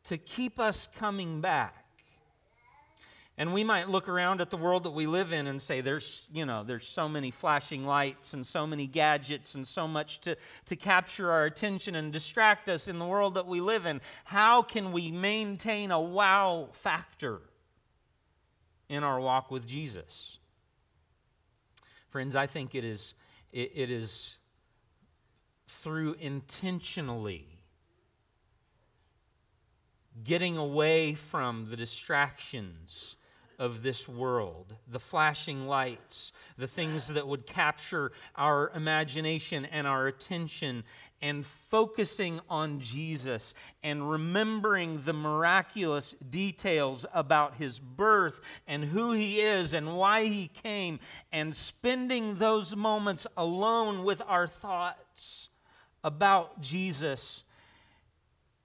to 0.06 0.17
keep 0.17 0.60
us 0.60 0.88
coming 0.88 1.41
back. 1.41 1.86
And 3.38 3.54
we 3.54 3.63
might 3.63 3.88
look 3.88 4.10
around 4.10 4.41
at 4.41 4.49
the 4.49 4.58
world 4.58 4.84
that 4.84 4.91
we 4.91 5.06
live 5.06 5.32
in 5.32 5.45
and 5.45 5.62
say, 5.62 5.80
there's, 5.80 6.28
you 6.34 6.43
know, 6.43 6.63
there's 6.63 6.88
so 6.88 7.08
many 7.08 7.30
flashing 7.30 7.86
lights 7.86 8.34
and 8.34 8.43
so 8.45 8.65
many 8.65 8.88
gadgets 8.88 9.54
and 9.54 9.65
so 9.65 9.88
much 9.88 10.21
to, 10.21 10.36
to 10.65 10.75
capture 10.75 11.32
our 11.32 11.45
attention 11.45 11.95
and 11.95 12.12
distract 12.12 12.67
us 12.67 12.88
in 12.88 12.97
the 12.97 13.06
world 13.06 13.36
that 13.36 13.45
we 13.45 13.62
live 13.62 13.86
in. 13.86 14.02
How 14.25 14.63
can 14.63 14.91
we 14.91 15.12
maintain 15.12 15.91
a 15.91 16.02
wow 16.02 16.67
factor 16.73 17.41
in 18.89 19.04
our 19.04 19.21
walk 19.21 19.52
with 19.52 19.67
Jesus? 19.67 20.39
Friends, 22.10 22.36
I 22.36 22.47
think 22.47 22.73
it 22.73 22.84
is, 22.84 23.13
it, 23.54 23.71
it 23.75 23.91
is 23.91 24.38
through 25.82 26.15
intentionally 26.20 27.48
getting 30.24 30.58
away 30.58 31.13
from 31.13 31.68
the 31.70 31.78
distractions 31.78 33.15
of 33.58 33.84
this 33.84 34.08
world, 34.08 34.74
the 34.88 35.00
flashing 35.00 35.68
lights, 35.68 36.32
the 36.58 36.68
things 36.68 37.10
that 37.10 37.28
would 37.28 37.46
capture 37.46 38.12
our 38.38 38.72
imagination 38.74 39.65
and 39.65 39.86
our 39.86 40.08
attention, 40.08 40.84
and 41.22 41.46
focusing 41.46 42.39
on 42.50 42.80
Jesus 42.80 43.54
and 43.84 44.10
remembering 44.10 45.02
the 45.02 45.12
miraculous 45.12 46.15
details 46.30 47.06
about 47.13 47.56
his 47.56 47.80
birth 47.80 48.39
and 48.65 48.86
who 48.86 49.12
he 49.12 49.42
is 49.42 49.74
and 49.74 49.98
why 49.98 50.24
he 50.24 50.48
came, 50.48 51.00
and 51.34 51.54
spending 51.54 52.36
those 52.36 52.78
moments 52.78 53.28
alone 53.36 54.06
with 54.06 54.22
our 54.26 54.48
thoughts 54.48 55.49
about 56.04 56.62
Jesus 56.62 57.44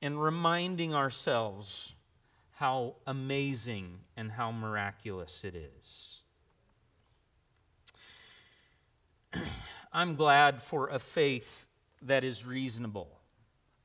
and 0.00 0.22
reminding 0.22 0.94
ourselves 0.94 1.94
how 2.52 2.94
amazing 3.06 3.98
and 4.16 4.32
how 4.32 4.52
miraculous 4.52 5.44
it 5.44 5.54
is. 5.54 6.22
I'm 9.92 10.14
glad 10.14 10.62
for 10.62 10.88
a 10.88 10.98
faith 10.98 11.66
that 12.02 12.24
is 12.24 12.46
reasonable. 12.46 13.20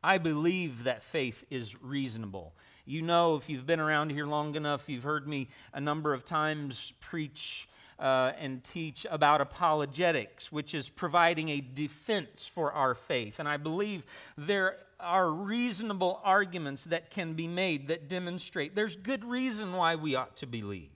I 0.03 0.17
believe 0.17 0.83
that 0.83 1.03
faith 1.03 1.43
is 1.49 1.81
reasonable. 1.81 2.53
You 2.85 3.01
know, 3.01 3.35
if 3.35 3.49
you've 3.49 3.65
been 3.65 3.79
around 3.79 4.11
here 4.11 4.25
long 4.25 4.55
enough, 4.55 4.89
you've 4.89 5.03
heard 5.03 5.27
me 5.27 5.49
a 5.73 5.79
number 5.79 6.13
of 6.13 6.25
times 6.25 6.93
preach 6.99 7.67
uh, 7.99 8.31
and 8.39 8.63
teach 8.63 9.05
about 9.09 9.41
apologetics, 9.41 10.51
which 10.51 10.73
is 10.73 10.89
providing 10.89 11.49
a 11.49 11.61
defense 11.61 12.47
for 12.47 12.71
our 12.71 12.95
faith. 12.95 13.39
And 13.39 13.47
I 13.47 13.57
believe 13.57 14.05
there 14.37 14.77
are 14.99 15.31
reasonable 15.31 16.19
arguments 16.23 16.85
that 16.85 17.09
can 17.09 17.33
be 17.33 17.47
made 17.47 17.87
that 17.87 18.07
demonstrate 18.09 18.75
there's 18.75 18.95
good 18.95 19.23
reason 19.23 19.73
why 19.73 19.95
we 19.95 20.15
ought 20.15 20.35
to 20.37 20.45
believe. 20.45 20.89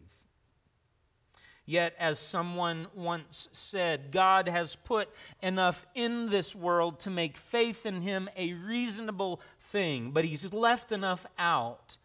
Yet, 1.66 1.96
as 1.98 2.20
someone 2.20 2.88
once 2.94 3.48
said, 3.54 4.12
God 4.12 4.50
has 4.50 4.76
put 4.76 5.08
enough 5.42 5.86
in 5.96 6.30
this 6.30 6.54
world 6.54 7.00
to 7.02 7.10
make 7.10 7.38
faith 7.38 7.86
in 7.86 8.02
Him 8.02 8.30
a 8.36 8.52
reasonable 8.52 9.40
thing, 9.62 10.12
but 10.12 10.26
He's 10.26 10.54
left 10.54 10.92
enough 10.92 11.26
out 11.40 11.96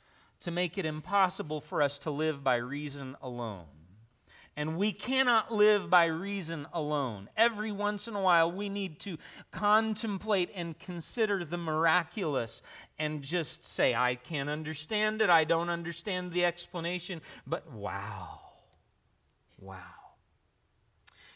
to 0.40 0.52
make 0.52 0.78
it 0.78 0.86
impossible 0.86 1.60
for 1.60 1.82
us 1.82 1.98
to 1.98 2.10
live 2.10 2.44
by 2.44 2.54
reason 2.54 3.16
alone. 3.20 3.64
And 4.58 4.76
we 4.76 4.90
cannot 4.90 5.52
live 5.52 5.88
by 5.88 6.06
reason 6.06 6.66
alone. 6.72 7.30
Every 7.36 7.70
once 7.70 8.08
in 8.08 8.16
a 8.16 8.20
while, 8.20 8.50
we 8.50 8.68
need 8.68 8.98
to 9.02 9.16
contemplate 9.52 10.50
and 10.52 10.76
consider 10.76 11.44
the 11.44 11.56
miraculous 11.56 12.60
and 12.98 13.22
just 13.22 13.64
say, 13.64 13.94
I 13.94 14.16
can't 14.16 14.48
understand 14.48 15.22
it. 15.22 15.30
I 15.30 15.44
don't 15.44 15.70
understand 15.70 16.32
the 16.32 16.44
explanation. 16.44 17.20
But 17.46 17.70
wow. 17.70 18.40
Wow. 19.60 19.78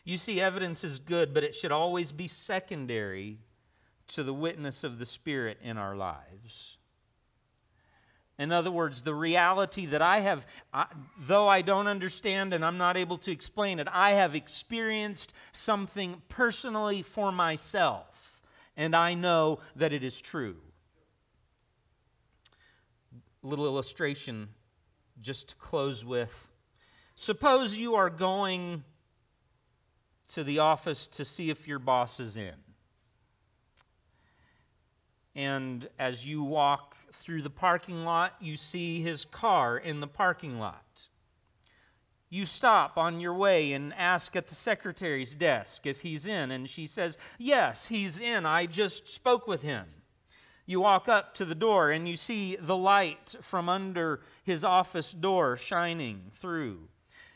You 0.03 0.17
see, 0.17 0.41
evidence 0.41 0.83
is 0.83 0.99
good, 0.99 1.33
but 1.33 1.45
it 1.45 1.55
should 1.55 1.71
always 1.71 2.11
be 2.11 2.27
secondary 2.27 3.39
to 4.09 4.25
the 4.25 4.35
witness 4.35 4.83
of 4.83 4.99
the 4.99 5.07
Spirit 5.07 5.59
in 5.63 5.79
our 5.79 5.95
lives. 5.95 6.77
In 8.43 8.51
other 8.51 8.73
words, 8.73 9.03
the 9.03 9.15
reality 9.15 9.87
that 9.87 10.03
I 10.03 10.19
have, 10.19 10.49
I, 10.75 10.87
though 11.17 11.47
I 11.47 11.63
don't 11.63 11.87
understand 11.87 12.53
and 12.53 12.65
I'm 12.65 12.77
not 12.77 12.97
able 12.97 13.17
to 13.19 13.31
explain 13.31 13.79
it, 13.79 13.87
I 13.93 14.15
have 14.15 14.35
experienced 14.35 15.33
something 15.53 16.23
personally 16.29 17.03
for 17.03 17.31
myself, 17.31 18.43
and 18.77 18.97
I 18.97 19.15
know 19.15 19.61
that 19.77 19.93
it 19.93 20.03
is 20.03 20.21
true. 20.21 20.57
Little 23.45 23.65
illustration 23.65 24.49
just 25.21 25.51
to 25.51 25.55
close 25.55 26.05
with. 26.05 26.51
Suppose 27.15 27.77
you 27.77 27.95
are 27.95 28.11
going 28.11 28.83
to 30.31 30.43
the 30.43 30.59
office 30.59 31.07
to 31.07 31.25
see 31.25 31.49
if 31.49 31.69
your 31.69 31.79
boss 31.79 32.19
is 32.19 32.37
in. 32.37 32.57
And 35.37 35.89
as 35.97 36.27
you 36.27 36.43
walk 36.43 36.97
through 37.13 37.43
the 37.43 37.51
parking 37.51 38.05
lot, 38.05 38.35
you 38.41 38.57
see 38.57 39.01
his 39.03 39.25
car 39.25 39.77
in 39.77 40.01
the 40.01 40.07
parking 40.07 40.59
lot. 40.59 41.09
You 42.31 42.47
stop 42.47 42.97
on 42.97 43.21
your 43.21 43.35
way 43.35 43.73
and 43.75 43.93
ask 43.95 44.35
at 44.35 44.47
the 44.47 44.55
secretary's 44.55 45.35
desk 45.35 45.87
if 45.87 46.01
he's 46.01 46.27
in, 46.27 46.51
and 46.51 46.69
she 46.69 46.87
says, 46.87 47.19
Yes, 47.39 47.89
he's 47.89 48.19
in. 48.19 48.47
I 48.47 48.65
just 48.65 49.07
spoke 49.07 49.47
with 49.47 49.63
him. 49.63 49.87
You 50.65 50.81
walk 50.81 51.09
up 51.09 51.35
to 51.35 51.45
the 51.45 51.55
door 51.55 51.91
and 51.91 52.09
you 52.09 52.17
see 52.17 52.57
the 52.57 52.77
light 52.77 53.37
from 53.41 53.69
under 53.69 54.21
his 54.45 54.65
office 54.65 55.13
door 55.13 55.57
shining 55.57 56.31
through. 56.33 56.89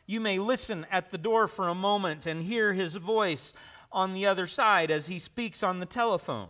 You 0.06 0.20
may 0.20 0.38
listen 0.38 0.86
at 0.90 1.10
the 1.10 1.18
door 1.18 1.48
for 1.48 1.68
a 1.68 1.74
moment 1.74 2.26
and 2.26 2.44
hear 2.44 2.72
his 2.72 2.94
voice 2.94 3.52
on 3.92 4.12
the 4.12 4.26
other 4.26 4.46
side 4.46 4.90
as 4.90 5.08
he 5.08 5.18
speaks 5.18 5.62
on 5.62 5.80
the 5.80 5.86
telephone 5.86 6.48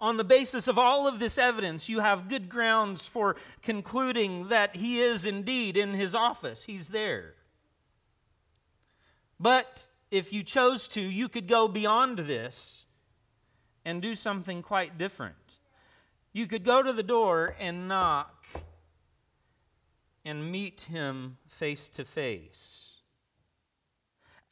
on 0.00 0.16
the 0.16 0.24
basis 0.24 0.66
of 0.66 0.78
all 0.78 1.06
of 1.06 1.18
this 1.18 1.36
evidence, 1.36 1.88
you 1.88 2.00
have 2.00 2.28
good 2.28 2.48
grounds 2.48 3.06
for 3.06 3.36
concluding 3.62 4.48
that 4.48 4.76
he 4.76 5.00
is 5.00 5.26
indeed 5.26 5.76
in 5.76 5.94
his 5.94 6.14
office. 6.14 6.64
He's 6.64 6.88
there. 6.88 7.34
But 9.38 9.86
if 10.10 10.32
you 10.32 10.42
chose 10.42 10.88
to, 10.88 11.00
you 11.00 11.28
could 11.28 11.46
go 11.46 11.68
beyond 11.68 12.20
this 12.20 12.86
and 13.84 14.00
do 14.00 14.14
something 14.14 14.62
quite 14.62 14.98
different. 14.98 15.58
You 16.32 16.46
could 16.46 16.64
go 16.64 16.82
to 16.82 16.92
the 16.92 17.02
door 17.02 17.56
and 17.58 17.88
knock 17.88 18.46
and 20.24 20.50
meet 20.50 20.82
him 20.82 21.38
face 21.48 21.88
to 21.90 22.04
face. 22.04 22.96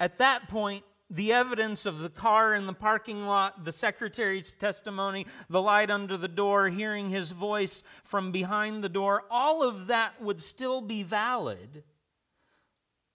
At 0.00 0.18
that 0.18 0.48
point, 0.48 0.84
the 1.10 1.32
evidence 1.32 1.86
of 1.86 2.00
the 2.00 2.10
car 2.10 2.54
in 2.54 2.66
the 2.66 2.72
parking 2.72 3.26
lot, 3.26 3.64
the 3.64 3.72
secretary's 3.72 4.54
testimony, 4.54 5.26
the 5.48 5.62
light 5.62 5.90
under 5.90 6.16
the 6.16 6.28
door, 6.28 6.68
hearing 6.68 7.08
his 7.08 7.30
voice 7.30 7.82
from 8.02 8.30
behind 8.30 8.84
the 8.84 8.88
door, 8.88 9.24
all 9.30 9.62
of 9.62 9.86
that 9.86 10.20
would 10.20 10.40
still 10.40 10.80
be 10.80 11.02
valid, 11.02 11.82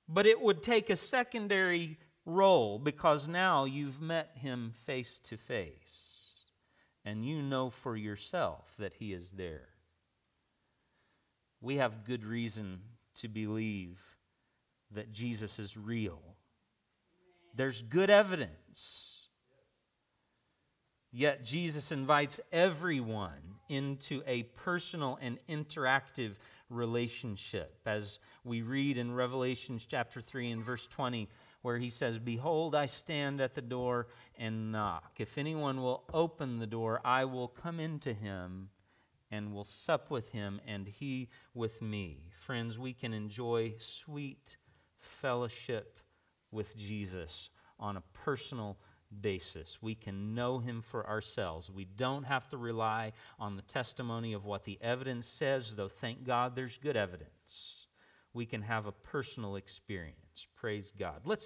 but 0.08 0.26
it 0.26 0.42
would 0.42 0.64
take 0.64 0.90
a 0.90 0.96
secondary 0.96 1.98
role 2.26 2.80
because 2.80 3.28
now 3.28 3.66
you've 3.66 4.02
met 4.02 4.32
him 4.36 4.74
face 4.86 5.20
to 5.20 5.38
face 5.38 6.52
and 7.06 7.26
you 7.26 7.42
know 7.42 7.70
for 7.70 7.96
yourself 7.96 8.74
that 8.80 8.96
he 8.96 9.14
is 9.14 9.32
there. 9.32 9.70
We 11.62 11.78
have 11.78 12.06
good 12.06 12.26
reason 12.26 12.80
to 13.16 13.28
believe 13.28 14.02
that 14.92 15.12
Jesus 15.12 15.60
is 15.60 15.78
real 15.78 16.22
there's 17.54 17.82
good 17.82 18.10
evidence. 18.10 19.30
Yet 21.12 21.46
Jesus 21.46 21.92
invites 21.92 22.40
everyone 22.52 23.60
into 23.70 24.24
a 24.26 24.44
personal 24.44 25.20
and 25.22 25.38
interactive 25.48 26.34
relationship. 26.70 27.80
As 27.86 28.20
we 28.44 28.64
read 28.64 28.98
in 28.98 29.14
Revelation 29.14 29.80
chapter 29.86 30.22
3 30.22 30.52
and 30.52 30.64
verse 30.64 30.88
20, 30.88 31.30
where 31.62 31.78
he 31.78 31.90
says, 31.90 32.18
Behold, 32.18 32.76
I 32.76 32.88
stand 32.88 33.40
at 33.42 33.54
the 33.54 33.62
door 33.62 34.08
and 34.38 34.72
knock. 34.72 35.14
If 35.18 35.38
anyone 35.38 35.82
will 35.82 36.04
open 36.14 36.58
the 36.58 36.68
door, 36.68 37.00
I 37.06 37.26
will 37.26 37.48
come 37.48 37.80
into 37.80 38.14
him 38.14 38.70
and 39.32 39.54
will 39.54 39.66
sup 39.66 40.12
with 40.12 40.32
him 40.32 40.60
and 40.68 40.88
he 40.88 41.30
with 41.54 41.82
me. 41.82 42.32
Friends, 42.38 42.78
we 42.78 42.94
can 42.94 43.14
enjoy 43.14 43.76
sweet 43.78 44.58
fellowship 45.00 46.00
with 46.54 46.78
Jesus 46.78 47.50
on 47.80 47.98
a 47.98 48.04
personal 48.14 48.78
basis. 49.22 49.80
We 49.82 49.96
can 49.96 50.36
know 50.36 50.60
him 50.60 50.82
for 50.82 51.08
ourselves. 51.08 51.72
We 51.72 51.86
don't 51.86 52.24
have 52.24 52.48
to 52.50 52.58
rely 52.58 53.14
on 53.40 53.56
the 53.56 53.62
testimony 53.62 54.34
of 54.34 54.46
what 54.46 54.64
the 54.64 54.78
evidence 54.82 55.28
says, 55.28 55.76
though 55.76 55.88
thank 55.88 56.24
God 56.24 56.56
there's 56.56 56.78
good 56.78 56.96
evidence. 56.96 57.88
We 58.34 58.46
can 58.46 58.62
have 58.64 58.86
a 58.86 58.92
personal 58.92 59.56
experience. 59.56 60.48
Praise 60.56 60.92
God. 60.98 61.22
Let's 61.26 61.42